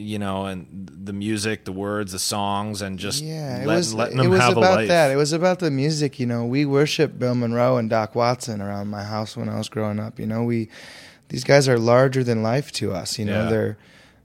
[0.00, 0.66] You know and
[1.04, 4.56] the music, the words, the songs and just yeah, it let- was letting them have
[4.56, 4.66] a life.
[4.66, 5.10] It was about that.
[5.10, 6.18] It was about the music.
[6.18, 9.68] You know, we worshiped Bill Monroe and Doc Watson around my house when I was
[9.68, 10.18] growing up.
[10.18, 10.68] You know, we
[11.28, 13.18] these guys are larger than life to us.
[13.18, 13.50] You know, Yeah.
[13.50, 13.78] they're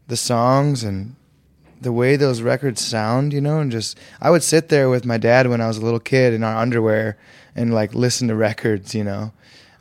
[0.08, 1.16] the songs and
[1.82, 5.18] the way those records sound, you know, and just I would sit there with my
[5.18, 7.18] dad when I was a little kid in our underwear
[7.56, 9.34] and like listen to records, you know.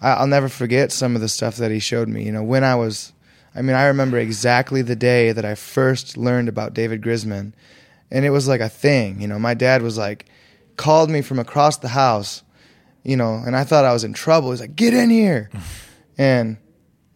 [0.03, 2.63] I, I'll never forget some of the stuff that he showed me, you know, when
[2.63, 3.13] I was
[3.55, 7.53] I mean, I remember exactly the day that I first learned about David Grisman,
[8.11, 9.39] and it was like a thing, you know.
[9.39, 10.27] My dad was like
[10.77, 12.43] called me from across the house,
[13.05, 14.51] you know, and I thought I was in trouble.
[14.51, 15.51] He's like, "Get in here."
[16.19, 16.57] and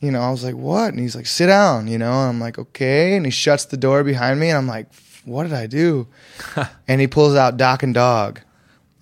[0.01, 2.13] you know, I was like, "What?" And he's like, "Sit down," you know.
[2.13, 4.87] And I'm like, "Okay." And he shuts the door behind me, and I'm like,
[5.25, 6.07] "What did I do?"
[6.89, 8.41] and he pulls out Doc and Dawg,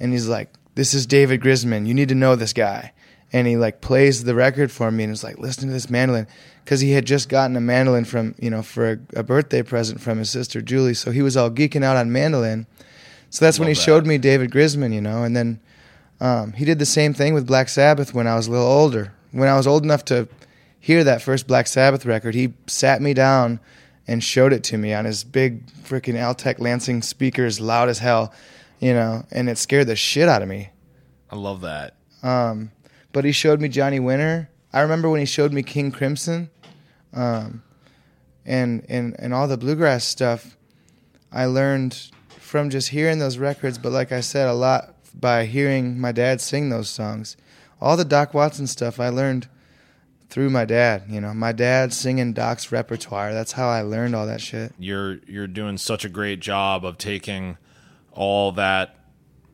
[0.00, 1.86] and he's like, "This is David Grisman.
[1.86, 2.92] You need to know this guy."
[3.32, 6.28] And he like plays the record for me, and is like, "Listen to this mandolin,"
[6.66, 10.00] because he had just gotten a mandolin from you know for a, a birthday present
[10.00, 12.66] from his sister Julie, so he was all geeking out on mandolin.
[13.30, 13.80] So that's when he that.
[13.80, 15.60] showed me David Grisman, you know, and then
[16.20, 19.12] um, he did the same thing with Black Sabbath when I was a little older.
[19.30, 20.28] When I was old enough to
[20.80, 23.60] hear that first Black Sabbath record, he sat me down
[24.08, 28.32] and showed it to me on his big freaking Altec Lansing speakers, loud as hell,
[28.80, 30.70] you know, and it scared the shit out of me.
[31.30, 31.94] I love that.
[32.22, 32.72] Um,
[33.12, 34.48] but he showed me Johnny Winter.
[34.72, 36.50] I remember when he showed me King Crimson,
[37.16, 37.62] um,
[38.44, 40.56] and and and all the bluegrass stuff.
[41.32, 45.98] I learned from just hearing those records, but like I said, a lot by hearing
[45.98, 47.36] my dad sing those songs.
[47.80, 49.48] All the Doc Watson stuff I learned
[50.28, 51.04] through my dad.
[51.08, 53.32] You know, my dad singing Doc's repertoire.
[53.32, 54.72] That's how I learned all that shit.
[54.78, 57.58] You're you're doing such a great job of taking
[58.12, 58.96] all that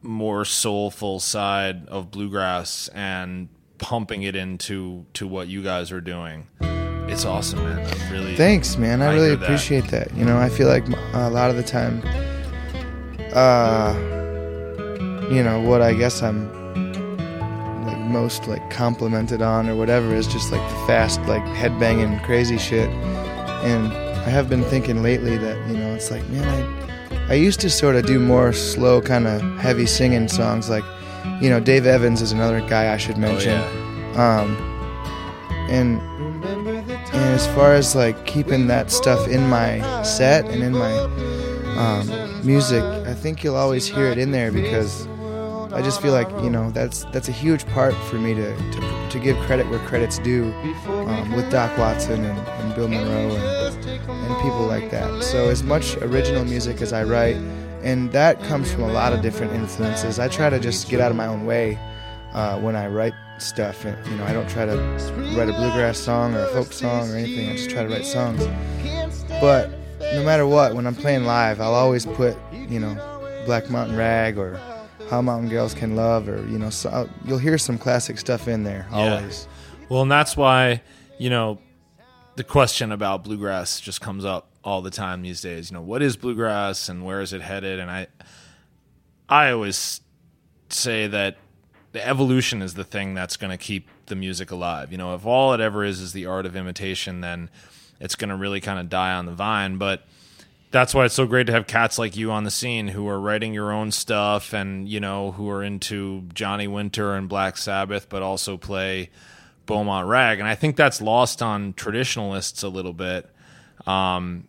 [0.03, 3.48] more soulful side of bluegrass and
[3.79, 6.48] pumping it into to what you guys are doing.
[7.09, 7.79] It's awesome, man.
[7.87, 9.03] I'm really Thanks, man.
[9.03, 9.43] I, really that.
[9.43, 10.15] appreciate that.
[10.17, 12.01] You know, I feel like a lot of the time,
[13.35, 13.95] uh,
[15.31, 16.51] you know, what I guess I'm
[17.87, 22.59] like most like complimented on or whatever is just like the fast, like headbanging, crazy
[22.59, 22.88] shit.
[22.88, 27.61] And I have been thinking lately that you know, it's like, man, I I used
[27.61, 30.69] to sort of do more slow, kind of heavy singing songs.
[30.69, 30.85] Like,
[31.41, 33.53] you know, Dave Evans is another guy I should Oh, mention.
[33.53, 34.41] yeah.
[34.41, 34.57] Um,
[35.71, 36.01] and
[37.33, 40.92] as far as like keeping that stuff in my set and in my
[41.77, 45.07] um, music, I think you'll always hear it in there because
[45.73, 49.09] I just feel like you know that's that's a huge part for me to to,
[49.11, 50.53] to give credit where credit's due
[50.87, 55.23] um, with Doc Watson and, and Bill Monroe and, and people like that.
[55.23, 57.37] So as much original music as I write,
[57.83, 60.18] and that comes from a lot of different influences.
[60.18, 61.79] I try to just get out of my own way
[62.35, 63.85] uh, when I write stuff.
[63.85, 64.76] And, you know, I don't try to
[65.37, 67.48] write a bluegrass song or a folk song or anything.
[67.50, 68.44] I just try to write songs.
[69.40, 72.94] But no matter what, when I'm playing live, I'll always put, you know,
[73.46, 74.61] Black Mountain Rag or
[75.11, 78.46] How Mountain Girls Can Love or, you know, so I'll, you'll hear some classic stuff
[78.48, 79.16] in there Yeah.
[79.16, 79.48] always.
[79.88, 80.83] Well, and that's why,
[81.18, 81.59] you know,
[82.37, 85.70] the question about bluegrass just comes up all the time these days.
[85.70, 87.78] You know, what is bluegrass and where is it headed?
[87.81, 88.07] And I
[89.28, 90.00] I always
[90.68, 91.37] say that
[91.92, 94.92] the evolution is the thing that's going to keep the music alive.
[94.92, 97.50] You know, if all it ever is is the art of imitation, then
[98.00, 100.02] it's going to really kind of die on the vine, but
[100.70, 103.20] that's why it's so great to have cats like you on the scene who are
[103.20, 108.09] writing your own stuff and you know who are into Johnny Winter and Black Sabbath,
[108.09, 109.11] but also play
[109.66, 113.31] Beaumont Rag, and I think that's lost on traditionalists a little bit,
[113.87, 114.48] um,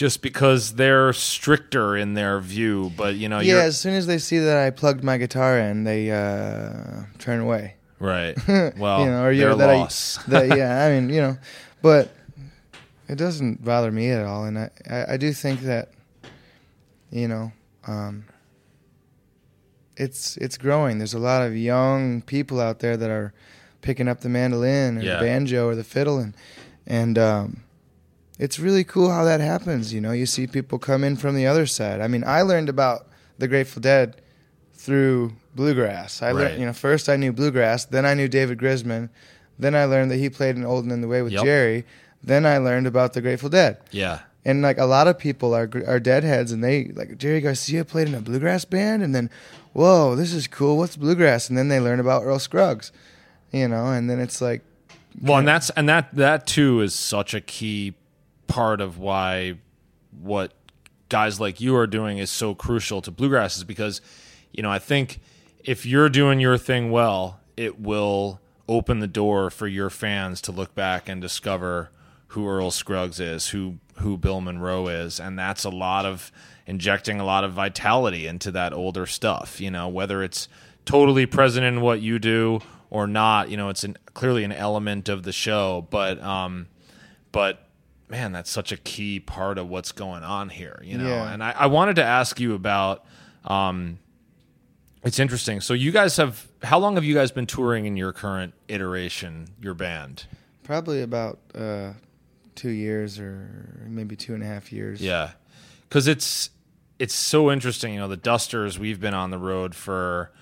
[0.00, 2.90] just because they're stricter in their view.
[2.96, 5.84] But you know, Yeah, as soon as they see that I plugged my guitar in,
[5.84, 7.74] they uh, turn away.
[7.98, 8.34] right?
[8.78, 10.18] Well, you know, or you're that loss.
[10.18, 11.36] I, that, yeah, I mean, you know,
[11.82, 12.08] but
[13.08, 15.90] it doesn't bother me at all, and I, I, I do think that,
[17.10, 17.52] you know,
[17.86, 18.24] um,
[19.98, 20.96] it's it's growing.
[20.96, 23.34] There's a lot of young people out there that are
[23.82, 25.18] picking up the mandolin or Yeah.
[25.18, 26.34] the banjo or the fiddle, and
[26.86, 27.64] and um,
[28.40, 29.92] it's really cool how that happens.
[29.94, 32.00] You know, you see people come in from the other side.
[32.00, 33.06] I mean, I learned about
[33.38, 34.20] the Grateful Dead
[34.74, 36.22] through bluegrass.
[36.22, 36.34] I Right.
[36.36, 39.08] learned, you know, first I knew bluegrass, then I knew David Grisman,
[39.58, 41.44] then I learned that he played in Old and in the Way with Yep.
[41.44, 41.84] Jerry,
[42.24, 43.76] then I learned about the Grateful Dead.
[43.90, 47.84] yeah, And like a lot of people are are deadheads, and they like Jerry Garcia
[47.84, 49.28] played in a bluegrass band, and then,
[49.74, 50.78] whoa, this is cool.
[50.78, 51.50] What's bluegrass?
[51.50, 52.90] And then they learn about Earl Scruggs,
[53.52, 54.62] you know, and then it's like,
[55.20, 57.94] Well, and that's and that that too is such a key
[58.50, 59.58] part of why
[60.20, 60.52] what
[61.08, 64.00] guys like you are doing is so crucial to bluegrass is because
[64.52, 65.20] you know I think
[65.64, 70.52] if you're doing your thing well, it will open the door for your fans to
[70.52, 71.90] look back and discover
[72.28, 76.32] who Earl Scruggs is, who who Bill Monroe is, and that's a lot of
[76.66, 79.60] injecting a lot of vitality into that older stuff.
[79.60, 80.48] You know, whether it's
[80.84, 85.08] totally present in what you do or not, you know, it's an, clearly an element
[85.08, 85.86] of the show.
[85.90, 86.68] But um,
[87.32, 87.68] but
[88.10, 91.08] man, that's such a key part of what's going on here, you know.
[91.08, 91.32] Yeah.
[91.32, 93.04] And I, I wanted to ask you about.
[93.44, 93.98] Um,
[95.02, 95.60] it's interesting.
[95.60, 99.48] So you guys have how long have you guys been touring in your current iteration,
[99.60, 100.26] your band?
[100.62, 101.92] Probably about uh,
[102.54, 105.00] two years or maybe two and a half years.
[105.00, 105.32] Yeah,
[105.88, 106.50] because it's
[106.98, 107.94] it's so interesting.
[107.94, 108.78] You know, the Dusters.
[108.78, 110.32] We've been on the road for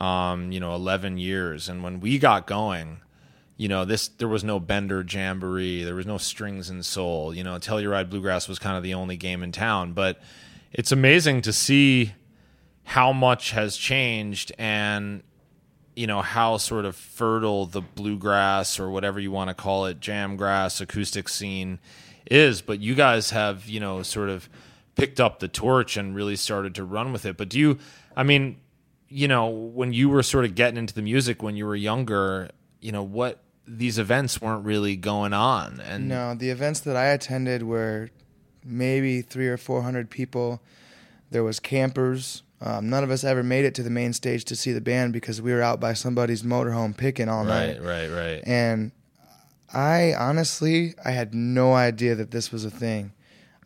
[0.00, 3.02] um, you know eleven years, and when we got going,
[3.56, 7.34] you know this there was no Bender Jamboree, there was no Strings and Sol.
[7.34, 9.92] You know, Telluride Bluegrass was kind of the only game in town.
[9.92, 10.20] But
[10.72, 12.12] it's amazing to see
[12.84, 15.22] how much has changed and
[15.96, 19.98] you know how sort of fertile the bluegrass or whatever you want to call it
[19.98, 21.80] jamgrass acoustic scene
[22.30, 24.48] is but you guys have you know sort of
[24.94, 27.78] picked up the torch and really started to run with it but do you
[28.16, 28.56] i mean
[29.08, 32.48] you know when you were sort of getting into the music when you were younger
[32.80, 37.06] you know what these events weren't really going on and No, the events that I
[37.06, 38.10] attended were
[38.64, 40.62] maybe three or four hundred people.
[41.30, 42.42] There was campers.
[42.60, 45.12] Um, none of us ever made it to the main stage to see the band
[45.12, 47.80] because we were out by somebody's motorhome picking all night.
[47.80, 48.92] right right right And
[49.74, 53.12] I honestly, I had no idea that this was a thing.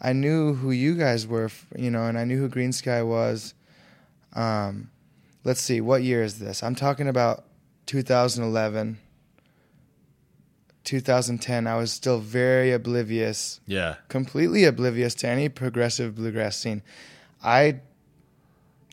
[0.01, 3.55] I knew who you guys were, you know, and I knew who Green Sky was.
[4.35, 4.91] Um,
[5.45, 6.63] let's see, what year is this?
[6.63, 7.45] I'm talking about
[7.87, 8.99] 2011,
[10.85, 11.67] 2010.
[11.67, 16.83] I was still very oblivious, yeah completely oblivious to any progressive bluegrass scene.
[17.43, 17.81] I,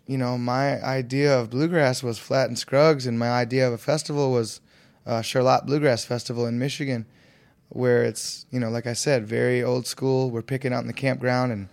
[0.05, 3.77] you know, my idea of bluegrass was Flatt and Scruggs, and my idea of a
[3.77, 4.61] festival was
[5.05, 7.05] uh, Charlotte Bluegrass Festival in Michigan,
[7.69, 10.29] where it's you know, like I said, very old school.
[10.29, 11.69] We're picking out in the campground, and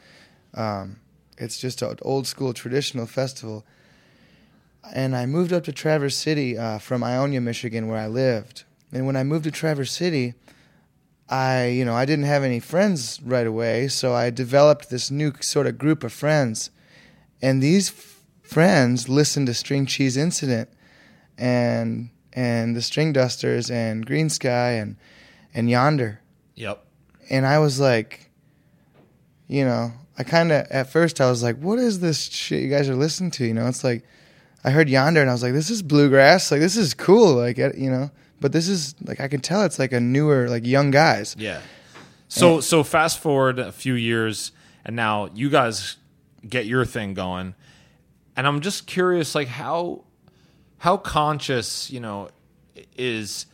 [0.54, 1.00] um,
[1.38, 3.64] it's just an old school traditional festival.
[4.94, 8.64] And I moved up to Traverse City uh, from Ionia, Michigan, where I lived.
[8.94, 10.34] And when I moved to Traverse City,
[11.28, 15.32] I, you know, I didn't have any friends right away, so I developed this new
[15.40, 16.70] sort of group of friends.
[17.42, 20.68] And these f- friends listened to String Cheese Incident
[21.36, 24.96] and and the String Dusters and Green Sky and
[25.54, 26.20] and Yonder.
[26.54, 26.84] yep
[27.30, 28.30] And I was like,
[29.48, 32.70] you know, I kind of at first I was like, what is this shit you
[32.70, 33.44] guys are listening to?
[33.44, 34.04] You know, it's like
[34.62, 36.50] I heard Yonder and I was like, this is bluegrass.
[36.50, 37.34] Like this is cool.
[37.34, 38.10] Like uh, you know,
[38.44, 41.34] but this is like I can tell it's like a newer like young guys.
[41.38, 41.62] Yeah.
[42.28, 44.52] So so fast forward a few years,
[44.84, 45.96] and now you guys
[46.46, 47.54] get your thing going,
[48.36, 50.04] and I'm just curious, like how
[50.76, 52.28] how conscious you know
[52.98, 53.46] is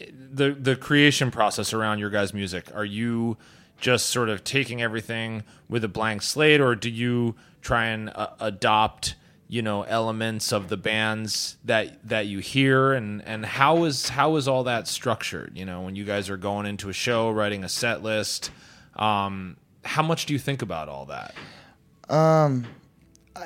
[0.00, 2.74] the the creation process around your guys' music?
[2.74, 3.36] Are you
[3.80, 8.30] just sort of taking everything with a blank slate, or do you try and uh,
[8.40, 9.14] adopt?
[9.48, 14.36] You know elements of the bands that that you hear and and how is how
[14.36, 17.64] is all that structured you know when you guys are going into a show writing
[17.64, 18.50] a set list
[18.96, 21.34] um how much do you think about all that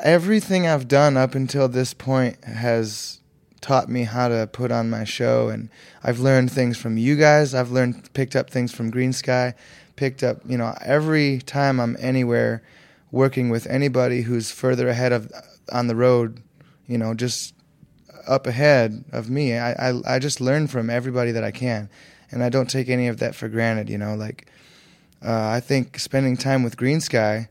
[0.02, 3.20] everything I've done up until this point has
[3.60, 5.68] taught me how to put on my show and
[6.02, 7.54] I've learned things from you guys.
[7.54, 9.54] I've learned picked up things from Green Sky,
[9.96, 12.62] picked up, you know, every time I'm anywhere
[13.12, 15.30] working with anybody who's further ahead of
[15.70, 16.42] on the road,
[16.86, 17.54] you know, just
[18.26, 19.56] up ahead of me.
[19.56, 21.88] I, I I just learn from everybody that I can.
[22.30, 24.46] And I don't take any of that for granted, you know, like
[25.24, 27.48] uh, I think spending time with Green Sky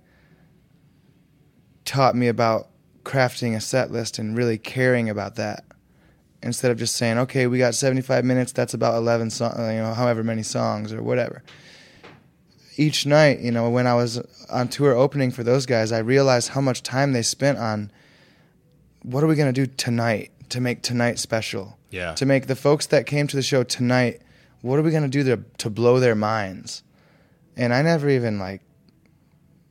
[1.85, 2.69] taught me about
[3.03, 5.63] crafting a set list and really caring about that
[6.43, 9.93] instead of just saying okay we got 75 minutes that's about 11 songs you know
[9.93, 11.43] however many songs or whatever
[12.77, 16.49] each night you know when i was on tour opening for those guys i realized
[16.49, 17.91] how much time they spent on
[19.03, 22.13] what are we going to do tonight to make tonight special Yeah.
[22.15, 24.21] to make the folks that came to the show tonight
[24.61, 26.83] what are we going to do to, to blow their minds
[27.57, 28.61] and i never even like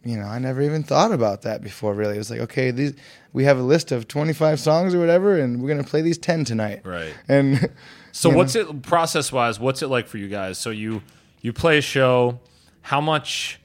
[0.02, 1.92] you know, I never even thought about that before.
[1.92, 2.94] Really, it was like, okay, these
[3.34, 6.16] we have a list of twenty five songs or whatever, and we're gonna play these
[6.16, 6.80] ten tonight.
[6.86, 7.12] Right.
[7.28, 7.70] And
[8.12, 9.60] So what's it process wise?
[9.60, 10.56] What's it like for you guys?
[10.56, 11.02] So you
[11.42, 12.40] you play a show.
[12.80, 13.60] How much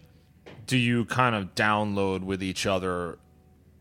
[0.68, 3.18] do you kind of download with each other?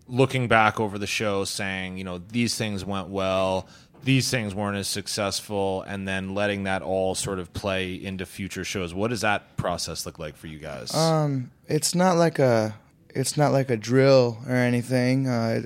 [0.07, 3.68] Looking back over the show, saying you know these things went well,
[4.02, 8.64] these things weren't as successful, and then letting that all sort of play into future
[8.64, 8.92] shows.
[8.92, 10.94] What does that process look like for you guys?
[10.94, 12.74] um, it's not like a
[13.11, 15.26] it's not like a drill or anything.
[15.26, 15.62] Uh,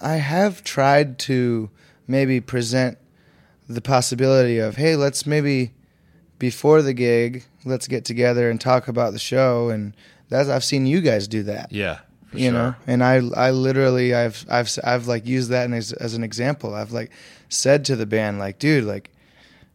[0.00, 1.70] I have tried to
[2.06, 2.98] maybe present
[3.68, 5.72] the possibility of, hey, let's maybe
[6.38, 9.94] before the gig, let's get together and talk about the show, and
[10.28, 11.72] that's I've seen you guys do that.
[11.72, 12.00] yeah,
[12.34, 12.52] for you sure.
[12.52, 16.74] know and i i literally i've i've i've like used that as, as an example
[16.74, 17.10] i've like
[17.48, 19.10] said to the band like dude like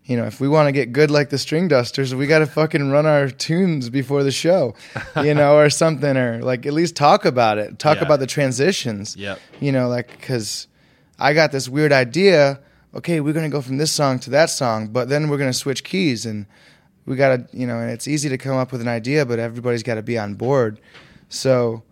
[0.06, 2.48] you know, if we want to get good like the String Dusters, we got to
[2.48, 4.74] fucking run our tunes before the show,
[5.24, 8.06] you know, or something, or like at least talk about it, talk Yeah.
[8.06, 9.16] about the transitions.
[9.16, 9.36] Yeah.
[9.60, 10.66] You know, like because
[11.20, 12.60] I got this weird idea.
[12.96, 15.84] Okay, we're gonna go from this song to that song, but then we're gonna switch
[15.84, 16.48] keys, and
[17.06, 19.84] we gotta, you know, and it's easy to come up with an idea, but everybody's
[19.84, 20.80] got to be on board.
[21.30, 21.84] So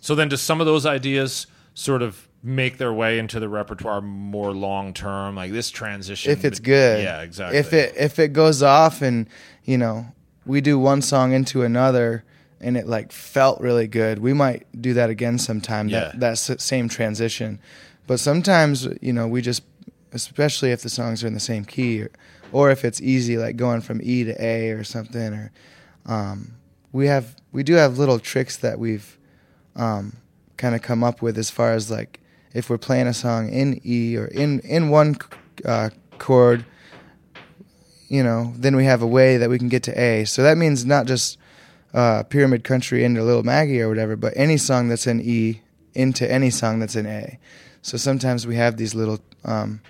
[0.00, 4.00] So then, does some of those ideas sort of make their way into the repertoire
[4.00, 5.36] more long term?
[5.36, 7.02] Like this transition, if it's good.
[7.02, 7.58] yeah, exactly.
[7.58, 9.26] If it if it goes off and
[9.64, 10.06] you know
[10.44, 12.24] we do one song into another
[12.60, 15.88] and it like felt really good, we might do that again sometime.
[15.88, 16.00] Yeah.
[16.14, 17.58] That that s- same transition,
[18.06, 19.62] but sometimes you know we just,
[20.12, 22.10] especially if the songs are in the same key, or,
[22.52, 25.52] or if it's easy like going from E to A or something, or
[26.06, 26.54] um,
[26.92, 29.18] we have we do have little tricks that we've
[29.76, 30.16] um,
[30.56, 32.20] kind of come up with as far as like
[32.54, 35.16] if we're playing a song in E or in in one
[35.64, 36.64] uh, chord,
[38.08, 40.24] you know, then we have a way that we can get to A.
[40.24, 41.38] So that means not just
[41.92, 45.62] uh, Pyramid Country into Little Maggie or whatever, but any song that's in E
[45.94, 47.38] into any song that's in A.
[47.82, 49.80] So sometimes we have these little, um,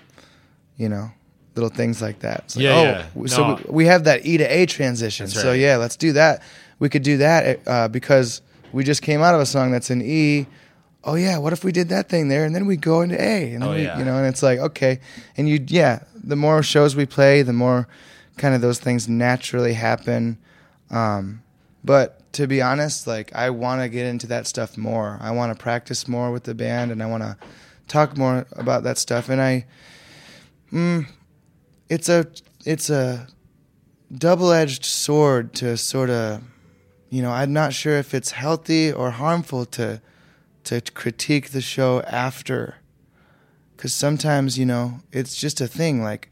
[0.77, 1.11] you know,
[1.55, 2.41] little things like that.
[2.45, 3.05] It's like, Yeah, oh, yeah.
[3.09, 5.25] w- so we, we have that E to A transition.
[5.25, 6.43] That's So yeah, let's do that.
[6.79, 8.41] We could do that uh, because
[8.73, 10.47] we just came out of a song that's in E.
[11.03, 13.53] Oh yeah, what if we did that thing there and then we go into A
[13.53, 13.97] and then Oh, we, yeah.
[13.97, 14.99] you know, and it's like okay,
[15.37, 17.87] and you yeah, the more shows we play, the more
[18.37, 20.37] kind of those things naturally happen.
[20.89, 21.41] Um,
[21.83, 25.17] but to be honest, like I want to get into that stuff more.
[25.21, 27.37] I want to practice more with the band, and I want to
[27.87, 29.29] talk more about that stuff.
[29.29, 29.65] And I,
[30.71, 31.07] mm,
[31.89, 32.27] it's a
[32.65, 33.27] it's a
[34.13, 36.41] double edged sword to sort of,
[37.09, 40.01] you know, I'm not sure if it's healthy or harmful to
[40.65, 42.75] to critique the show after,
[43.75, 46.29] because sometimes you know it's just a thing like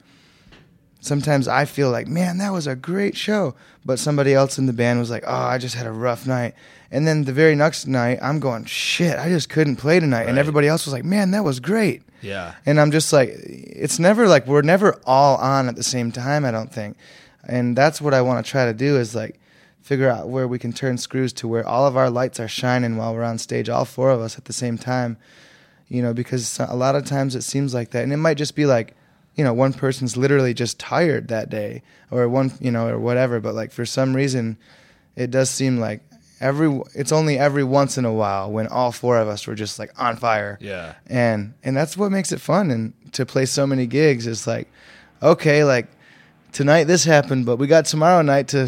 [1.06, 3.56] sometimes I feel like, man, that was a great show.
[3.86, 6.56] But somebody else in the band was like, oh, I just had a rough night.
[6.92, 10.28] And then the very next night, I'm going, shit, I just couldn't play tonight.
[10.28, 12.02] And everybody else was like, man, that was great.
[12.22, 16.12] yeah, And I'm just like, it's never like, we're never all on at the same
[16.12, 16.98] time, I don't think.
[17.48, 19.40] And that's what I want to try to do is like
[19.86, 22.98] figure out where we can turn screws to where all of our lights are shining
[22.98, 25.16] while we're on stage, all four of us at the same time.
[25.88, 28.02] You know, because a lot of times it seems like that.
[28.02, 28.96] And it might just be like,
[29.36, 33.40] you know, one person's literally just tired that day or one, you know, or whatever.
[33.40, 34.58] But like for some reason,
[35.16, 36.02] it does seem like
[36.42, 39.78] every, it's only every once in a while when all four of us were just
[39.78, 40.96] like on fire yeah.
[41.08, 44.68] and and that's what makes it fun and to play so many gigs is like
[45.24, 45.88] okay like
[46.56, 48.68] tonight this happened but we got tomorrow night to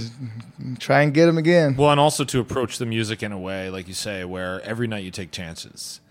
[0.78, 3.70] try and get them again Well, and also to approach the music in a way,
[3.70, 6.02] like you say, where every night you take chances.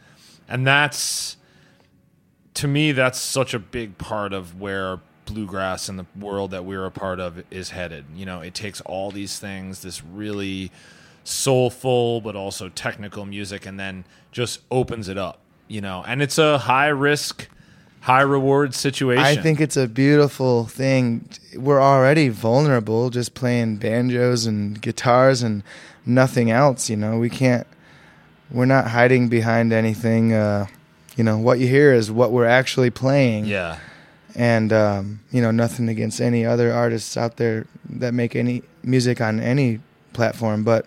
[0.49, 1.37] And that's,
[2.55, 6.87] to me, that's such a big part of where bluegrass and the world that we're
[6.87, 8.05] a part of is headed.
[8.15, 10.71] You know, it takes all these things, this really
[11.25, 16.39] soulful but also technical music, and then just opens it up, you know, and it's
[16.39, 17.49] a high risk,
[18.07, 19.25] high reward situation.
[19.25, 21.29] i think it's a beautiful thing.
[21.57, 25.65] We're already vulnerable just playing banjos and guitars and
[26.05, 27.19] nothing else you know?
[27.19, 27.67] We can't
[28.49, 30.67] we're not hiding behind anything uh
[31.17, 31.37] you know?
[31.37, 33.47] What you hear is what we're actually playing.
[33.47, 33.79] Yeah.
[34.37, 37.67] and um, you know nothing against any other artists out there
[38.03, 39.81] that make any music on any
[40.13, 40.87] platform but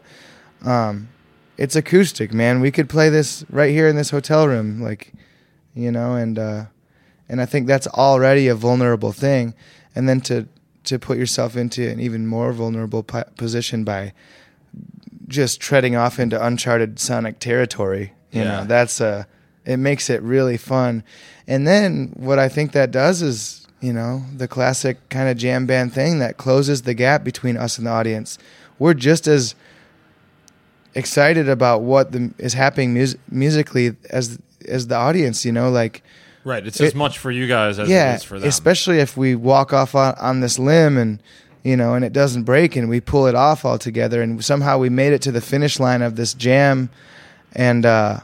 [0.64, 1.10] um,
[1.58, 2.62] it's acoustic man.
[2.62, 5.12] We could play this right here in this hotel room like
[5.76, 6.16] you know?
[6.16, 6.66] And uh,
[7.30, 9.54] and i think that's already a vulnerable thing.
[9.96, 10.48] And then to
[10.86, 14.14] to put yourself into an even more vulnerable po- position by
[15.28, 18.62] just treading off into uncharted sonic territory you Yeah.
[18.62, 19.24] know that's uh
[19.66, 21.04] it makes it really fun.
[21.48, 25.66] And then what i think that does is you know the classic kind of jam
[25.66, 28.38] band thing that closes the gap between us and the audience.
[28.80, 29.56] We're just as
[30.96, 36.02] excited about what the, is happening mus- musically as as the audience you know like
[36.44, 36.66] Right.
[36.66, 38.48] It's It- as much for you guys as yeah it is for them.
[38.48, 41.20] especially if we walk off on, on this limb and
[41.64, 44.78] you know and it doesn't break and we pull it off all together and somehow
[44.78, 46.90] we made it to the finish line of this jam
[47.54, 48.20] and uh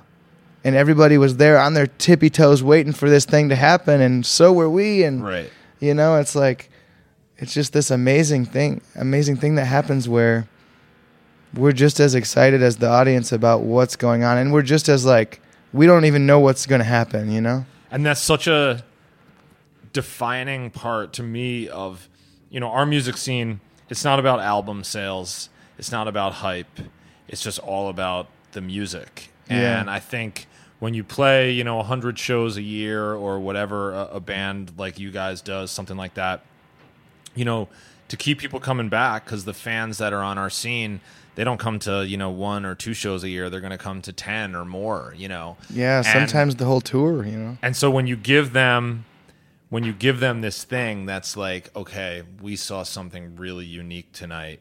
[0.63, 4.25] and everybody was there on their tippy toes waiting for this thing to happen and
[4.25, 5.51] so were we and right.
[5.81, 6.69] you know it's like
[7.37, 10.47] it's just this amazing thing amazing thing that happens where
[11.53, 15.05] we're just as excited as the audience about what's going on and we're just as
[15.05, 15.41] like
[15.73, 17.65] we don't even know what's going to happen you know
[17.95, 18.83] and that's such a
[19.93, 22.09] defining part to me of
[22.49, 26.79] you know our music scene it's not about album sales it's not about hype
[27.29, 29.79] it's just all about the music Yeah.
[29.79, 30.47] and i think
[30.79, 34.99] when you play you know 100 shows a year or whatever a, a band like
[34.99, 36.43] you guys does something like that
[37.37, 37.67] you know,
[38.07, 41.01] to keep people coming back because the fans that are on our scene,
[41.35, 43.49] they don't come to you know one or two shows a year.
[43.49, 45.13] They're going to come to ten or more.
[45.17, 45.57] You know.
[45.69, 47.57] Yeah, And- sometimes the whole tour, you know.
[47.61, 49.05] and so when you give them
[49.69, 54.59] when you give them this thing that's like, okay, we saw something really unique tonight,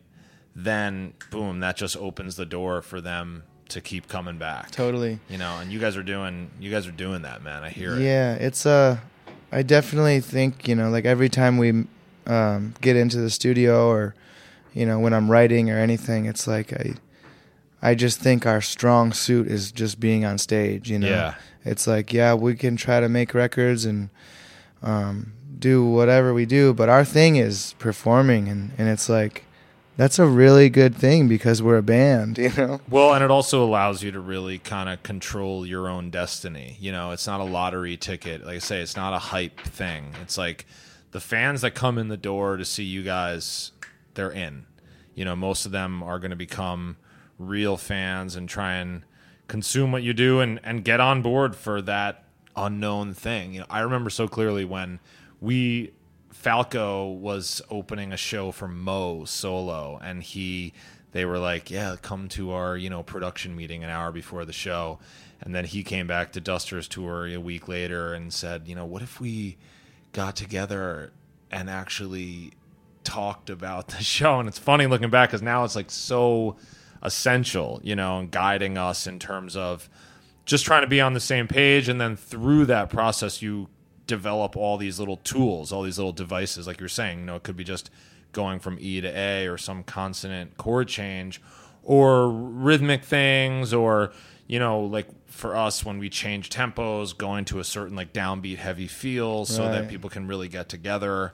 [0.56, 4.70] then boom, that just opens the door for them to keep coming back.
[4.70, 5.18] Totally.
[5.28, 7.62] You know, and you guys are doing you guys are doing that, man.
[7.62, 8.02] I hear it.
[8.02, 8.98] Yeah, it's uh
[9.52, 11.84] I definitely think, you know, like every time we
[12.26, 14.14] um, get into the studio or
[14.74, 16.94] you know, when I'm writing or anything, it's like I
[17.80, 21.08] I just think our strong suit is just being on stage, you know.
[21.08, 21.34] Yeah.
[21.64, 24.10] It's like, yeah, we can try to make records and
[24.82, 29.44] um, do whatever we do, but our thing is performing and, and it's like
[29.96, 32.80] that's a really good thing because we're a band, you know.
[32.88, 36.76] Well, and it also allows you to really kind of control your own destiny.
[36.80, 38.44] You know, it's not a lottery ticket.
[38.44, 40.14] Like I say, it's not a hype thing.
[40.22, 40.66] It's like
[41.12, 43.70] the fans that come in the door to see you guys,
[44.14, 44.66] they're in.
[45.14, 46.96] You know, most of them are going to become
[47.38, 49.02] real fans and try and
[49.48, 52.24] consume what you do and, and get on board for that
[52.56, 53.54] unknown thing.
[53.54, 55.00] You know, I remember so clearly when
[55.40, 55.92] we
[56.30, 60.72] Falco was opening a show for Mo solo, and he
[61.12, 64.52] they were like, "Yeah, come to our you know production meeting an hour before the
[64.52, 64.98] show,"
[65.40, 68.84] and then he came back to Duster's tour a week later and said, "You know,
[68.84, 69.56] what if we
[70.12, 71.12] got together
[71.50, 72.52] and actually
[73.04, 76.56] talked about the show?" And it's funny looking back because now it's like so
[77.02, 79.88] essential, you know, and guiding us in terms of
[80.44, 83.68] just trying to be on the same page and then through that process you
[84.06, 87.42] develop all these little tools all these little devices like you're saying you know it
[87.42, 87.90] could be just
[88.32, 91.40] going from e to a or some consonant chord change
[91.82, 94.12] or rhythmic things or
[94.46, 98.58] you know like for us when we change tempos going to a certain like downbeat
[98.58, 101.32] heavy feel so that people can really get together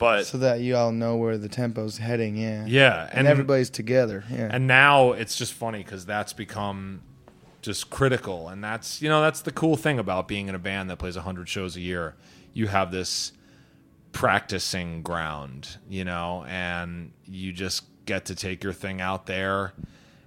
[0.00, 2.64] but So that you all know where the tempo's heading, yeah.
[2.66, 4.48] yeah And, everybody's together, yeah.
[4.50, 7.02] and now it's just funny because that's become
[7.62, 10.88] just critical and that's you know that's the cool thing about being in a band
[10.88, 12.14] that plays 100 shows a year
[12.54, 13.32] you have this
[14.12, 19.74] practicing ground you know and you just get to take your thing out there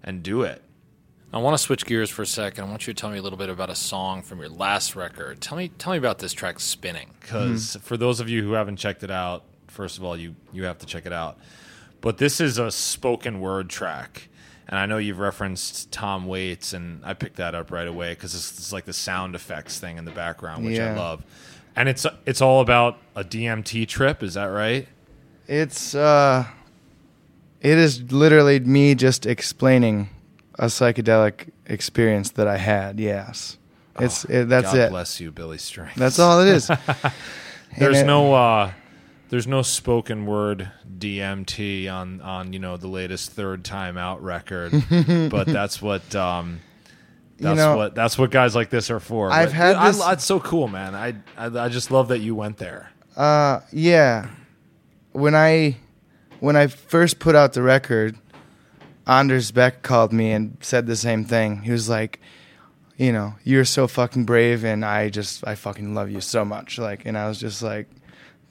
[0.04, 0.62] and do it
[1.34, 2.64] I want to switch gears for a second.
[2.64, 4.96] I want you to tell me a little bit about a song from your last
[4.96, 5.42] record.
[5.42, 7.80] Tell me, tell me about this track, "Spinning." because hmm.
[7.80, 9.44] for those of you who haven't checked it out
[9.74, 11.38] first of all you you have to check it out
[12.02, 14.30] but this is a spoken word track
[14.68, 18.34] and i know you've referenced tom waits and i picked that up right away because
[18.36, 21.24] it's, it's like the sound effects thing in the background which i love
[21.76, 24.88] and it's it's all about a dmt trip is that right
[25.48, 26.46] It's uh
[27.62, 30.10] it is literally me just explaining
[30.60, 33.00] a psychedelic experience that I had.
[33.00, 33.58] Yes.
[34.00, 34.90] It's it, that's Oh, god it.
[34.90, 36.68] bless you billy strings That's all it is.
[37.78, 38.72] there's it- no uh
[39.34, 40.70] there's no spoken word
[41.00, 44.72] DMT on on you know the latest third time out record,
[45.32, 46.60] but that's what um
[47.40, 49.32] You that's know, what that's what guys like this are for.
[49.32, 50.94] I've But had I- this- it's so cool, man.
[50.94, 52.92] I, I I just love that you went there.
[53.18, 54.30] Uh, yeah.
[55.14, 55.78] When I
[56.40, 58.16] when I first put out the record,
[59.08, 61.64] Anders Beck called me and said the same thing.
[61.64, 62.20] He was like,
[62.98, 66.78] you know, you're so fucking brave, and I just I fucking love you so much.
[66.78, 67.88] Like, and I was just like,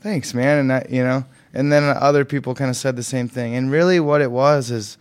[0.03, 0.71] thanks, man.
[0.71, 1.25] And you know,
[1.55, 3.55] and then other people kind of said the same thing.
[3.55, 4.99] And really, what it was is,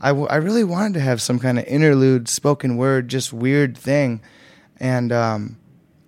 [0.00, 3.76] I w- I really wanted to have some kind of interlude, spoken word, just weird
[3.76, 4.20] thing,
[4.78, 5.56] and um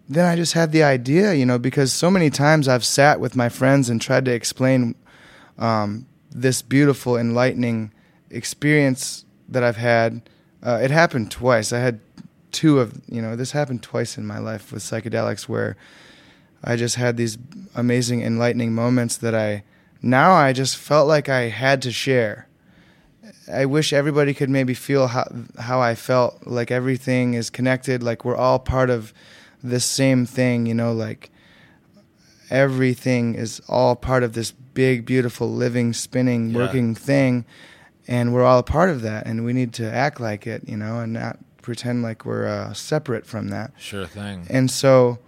[0.09, 3.37] then I just had the idea, you know, because so many times I've sat with
[3.37, 4.95] my friends and tried to explain
[5.59, 7.93] um, this beautiful, enlightening
[8.31, 10.29] experience that I've had.
[10.63, 11.73] Uh, it happened twice.
[11.73, 12.01] I had
[12.53, 15.77] two of, you know, this happened twice in my life with psychedelics where
[16.65, 17.37] I just had these
[17.75, 19.63] amazing, enlightening moments that I
[20.03, 22.49] now I just felt like I had to share.
[23.53, 25.25] I wish everybody could maybe feel how
[25.59, 29.13] how I felt like everything is connected like we're all part of
[29.63, 31.31] this same thing, you know, like
[32.51, 36.59] everything is all part of this big beautiful living spinning Yeah.
[36.59, 37.45] working thing
[38.07, 40.77] and we're all a part of that and we need to act like it, you
[40.77, 43.73] know, and not pretend like we're uh, separate from that.
[43.79, 44.47] Sure thing.
[44.51, 45.19] And so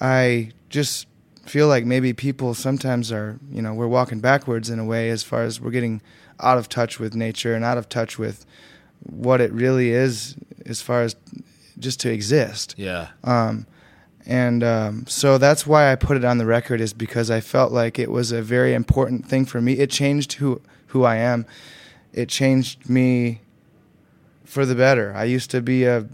[0.00, 1.06] I just
[1.46, 5.22] feel like maybe people sometimes are, you know, we're walking backwards in a way as
[5.22, 6.02] far as we're getting
[6.40, 8.44] out of touch with nature and out of touch with
[9.02, 10.36] what it really is
[10.66, 11.16] as far as
[11.78, 12.74] just to exist.
[12.76, 13.08] Yeah.
[13.24, 13.66] Um,
[14.26, 17.72] and um, so that's why I put it on the record is because I felt
[17.72, 19.74] like it was a very important thing for me.
[19.74, 21.46] It changed who who I am.
[22.12, 23.40] It changed me
[24.44, 25.12] for the better.
[25.14, 26.06] I used to be a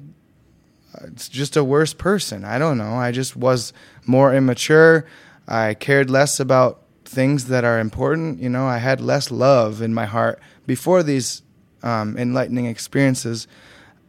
[1.05, 2.45] it's just a worse person.
[2.45, 2.95] I don't know.
[2.95, 3.72] I just was
[4.07, 5.07] more immature.
[5.49, 8.40] I cared less about things that are important.
[8.40, 11.43] You know, I had less love in my heart before these
[11.82, 13.47] um, enlightening experiences,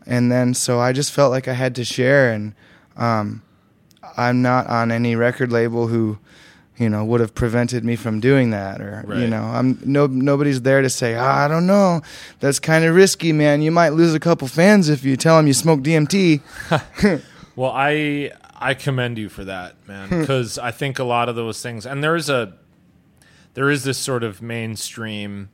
[0.05, 2.31] and then so I just felt like I had to share.
[2.31, 2.53] And
[2.95, 3.41] um,
[4.17, 6.19] I'm not on any record label who,
[6.77, 10.61] you know, would have prevented me from doing that, or you know, I'm no nobody's
[10.61, 12.01] there to say, ah, I don't know,
[12.39, 13.61] that's kind of risky, man.
[13.61, 16.41] You might lose a couple fans if you tell them you smoke DMT.
[17.55, 20.21] Well, I I commend you for that, man, Hmm.
[20.21, 22.53] because I think a lot of those things, and there is a
[23.53, 25.49] there is this sort of mainstream,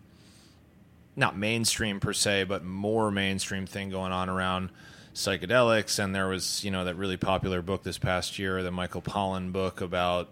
[1.17, 4.69] not mainstream per se, but more mainstream thing going on around
[5.13, 6.01] psychedelics.
[6.01, 9.51] And there was, you know, that really popular book this past year, the Michael Pollan
[9.51, 10.29] book about,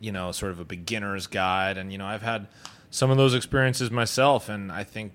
[0.00, 1.78] you know, sort of a beginner's guide.
[1.78, 2.46] And you know, I've had
[2.90, 5.12] some of those experiences myself, and I think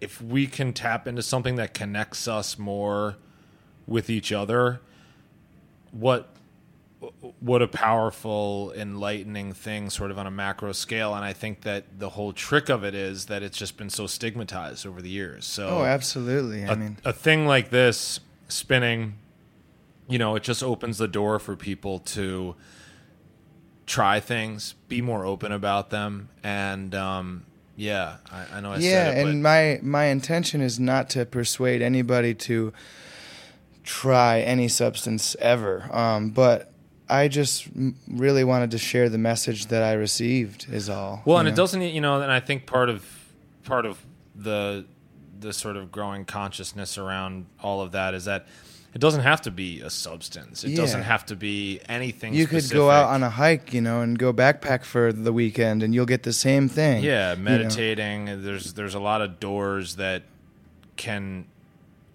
[0.00, 3.16] if we can tap into something that connects us more
[3.86, 4.80] with each other
[5.92, 6.28] what
[7.38, 11.84] what a powerful enlightening thing sort of on a macro scale and i think that
[11.98, 15.44] the whole trick of it is that it's just been so stigmatized over the years
[15.44, 16.64] so Oh, absolutely.
[16.64, 19.14] I a, mean, a thing like this spinning
[20.08, 22.54] you know it just opens the door for people to
[23.86, 27.44] try things be more open about them and um
[27.76, 31.26] yeah i, I know i yeah, said it and my my intention is not to
[31.26, 32.72] persuade anybody to
[33.84, 35.88] try any substance ever.
[35.94, 36.72] Um, but
[37.08, 37.68] I just
[38.08, 40.66] really wanted to share the message that I received.
[40.70, 41.22] Is all.
[41.24, 43.04] Well, and it doesn't, you know, and I think part of
[43.64, 44.04] part of
[44.34, 44.86] the
[45.38, 48.46] the sort of growing consciousness around all of that is that
[48.94, 50.62] it doesn't have to be a substance.
[50.64, 50.76] It Yeah.
[50.76, 52.32] doesn't have to be anything.
[52.32, 55.82] You could go out on a hike, you know, and go backpack for the weekend,
[55.82, 57.02] and you'll get the same thing.
[57.02, 57.42] yeah, you know.
[57.42, 58.42] meditating.
[58.42, 60.22] There's there's a lot of doors that
[60.96, 61.46] can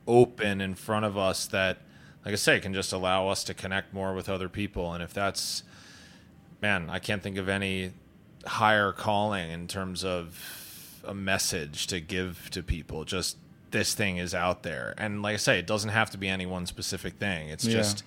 [0.07, 1.77] open in front of us that,
[2.25, 4.93] like I say, can just allow us to connect more with other people.
[4.93, 5.63] And if that's,
[6.61, 7.91] man, I can't think of any
[8.45, 13.03] higher calling in terms of a message to give to people.
[13.03, 13.37] Just
[13.71, 16.45] this thing is out there, and like I say, it doesn't have to be any
[16.45, 17.49] one specific thing.
[17.49, 17.73] It's Yeah.
[17.77, 18.03] just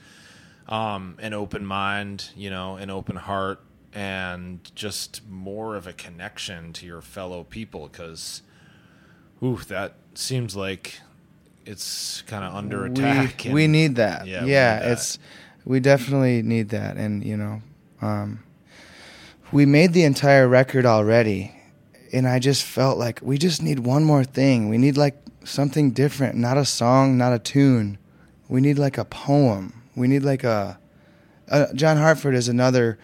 [0.69, 3.61] um, an open mind, you know, an open heart,
[3.93, 7.89] and just more of a connection to your fellow people.
[7.91, 8.43] Because,
[9.43, 11.01] ooh, that seems like
[11.67, 13.41] it's kind of under attack.
[13.43, 14.27] We, and- we need that.
[14.27, 14.93] Yeah, Yeah, we that.
[14.93, 15.19] it's
[15.65, 17.63] we definitely need that, and you know,
[18.01, 18.43] um,
[19.53, 21.55] we made the entire record already,
[22.13, 24.69] and I just felt like we just need one more thing.
[24.69, 27.99] We need like something different, not a song, not a tune.
[28.49, 29.83] We need like a poem.
[29.97, 30.79] We need like a.
[31.51, 32.99] Uh, John Hartford is another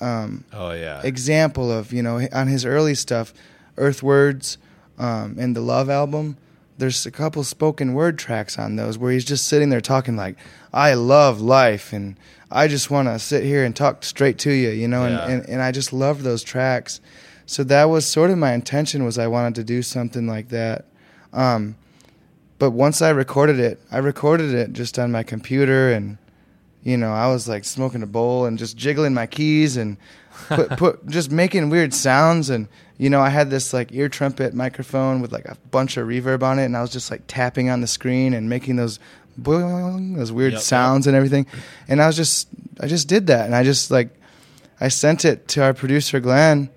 [0.00, 1.00] um, Oh yeah.
[1.02, 3.32] example of you know on his early stuff,
[3.76, 4.58] Earthwords,
[4.98, 6.36] um, and the Love album.
[6.78, 10.36] There's a couple spoken word tracks on those where he's just sitting there talking like,
[10.72, 12.16] "I love life," and
[12.50, 15.06] I just want to sit here and talk straight to you, you know.
[15.06, 15.24] Yeah.
[15.26, 17.00] And, and and I just loved those tracks.
[17.44, 20.86] So that was sort of my intention was I wanted to do something like that.
[21.32, 21.76] Um,
[22.58, 26.18] but once I recorded it, I recorded it just on my computer and
[26.82, 29.96] you know, I was like smoking a bowl and just jiggling my keys and
[30.48, 32.48] put, put just making weird sounds.
[32.48, 36.06] And you know, I had this like ear trumpet microphone with like a bunch of
[36.08, 36.64] reverb on it.
[36.64, 38.98] And I was just like tapping on the screen and making those
[39.40, 41.46] boing, those weird Yep, sounds and everything.
[41.88, 42.48] And I was just
[42.80, 43.46] I just did that.
[43.46, 44.08] And I just like
[44.80, 46.70] I sent it to our producer Glenn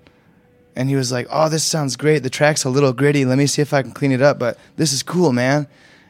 [0.76, 2.22] and he was like, "Oh, this sounds great.
[2.22, 3.24] The track's a little gritty.
[3.24, 5.66] Let me see if I can clean it up, but this is cool, man."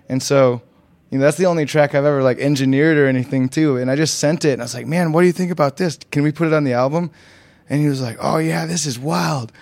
[0.09, 0.63] And so,
[1.11, 3.77] you know, that's the only track I've ever like engineered or anything too.
[3.77, 5.77] And I just sent it, and I was like, "Man, what do you think about
[5.77, 5.99] this?
[6.11, 7.11] Can we put it on the album?"
[7.69, 9.53] And he was like, "Oh yeah, this is wild."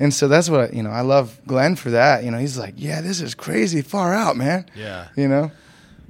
[0.00, 0.90] And so that's what you know.
[0.90, 2.24] I love Glenn for that.
[2.24, 5.08] You know, he's like, "Yeah, this is crazy, far out, man." yeah.
[5.16, 5.52] You know.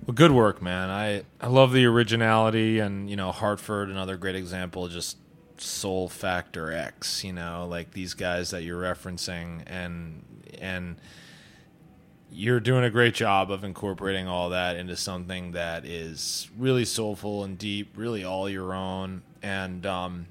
[0.07, 0.91] Well, good work, man.
[0.91, 5.17] I I love the originality, and you know, Hartford, another great example, just
[5.61, 7.25] Soul Factor X.
[7.25, 10.25] You know, like these guys that you're referencing, and
[10.61, 10.97] and
[12.31, 17.45] you're doing a great job of incorporating all that into something that is really soulful
[17.45, 19.23] and deep, really all your own.
[19.43, 20.27] And um,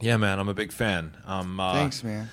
[0.00, 1.16] yeah, man, I'm a big fan.
[1.26, 2.30] Um, uh, Thanks, man.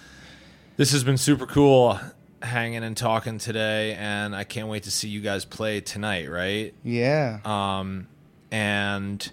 [0.78, 2.00] this has been super cool
[2.42, 6.74] hanging and talking today, and I can't wait to see you guys play tonight, right?
[6.84, 7.40] Yeah.
[7.46, 8.08] Um,
[8.52, 9.32] and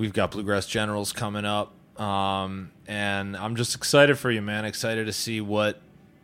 [0.00, 1.72] we've got Bluegrass Generals coming up.
[2.00, 4.64] Um, and I'm just excited for you, man.
[4.64, 5.80] Excited to see what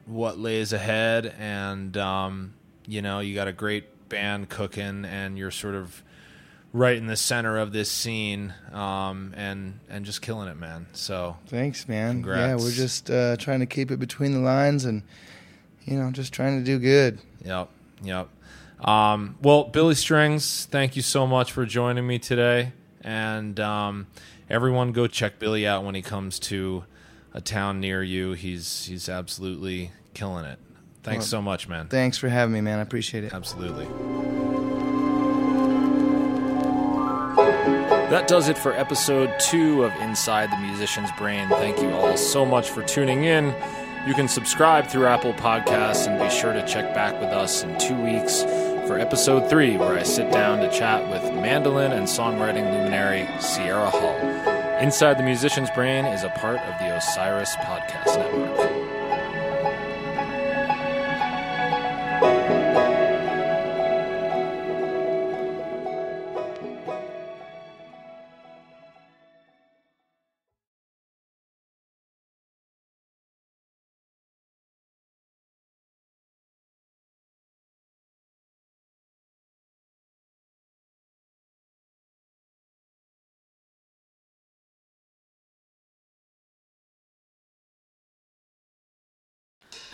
[0.07, 1.35] what lays ahead.
[1.39, 2.55] And um,
[2.87, 6.03] you know, you got a great band cooking, and you're sort of
[6.73, 10.87] right in the center of this scene, um, and and just killing it, man.
[10.95, 12.15] So Thanks, man.
[12.15, 12.41] Congrats.
[12.63, 15.03] Yeah, we're just uh, trying to keep it between the lines and
[15.85, 17.21] you know, just trying to do good.
[17.45, 17.69] Yep,
[18.03, 18.29] yep.
[18.81, 22.73] Um, well, Billy Strings, thank you so much for joining me today,
[23.07, 24.09] and um,
[24.51, 26.85] everyone go check Billy out when he comes to
[27.33, 28.33] a town near you.
[28.33, 30.59] He's he's absolutely killing it.
[31.03, 31.87] Thanks well, so much, man.
[31.87, 32.81] Thanks for having me, man.
[32.81, 33.33] I appreciate it.
[33.33, 33.87] Absolutely.
[38.11, 41.49] That does it for episode two of Inside the Musician's Brain.
[41.49, 43.55] Thank you all so much for tuning in.
[44.07, 47.77] You can subscribe through Apple Podcasts and be sure to check back with us in
[47.79, 48.45] two weeks
[48.87, 53.91] for episode three, where I sit down to chat with mandolin and songwriting luminary Sierra
[53.91, 54.17] Hull.
[54.79, 58.76] Inside the Musician's Brain is a part of the Osiris Podcast Network.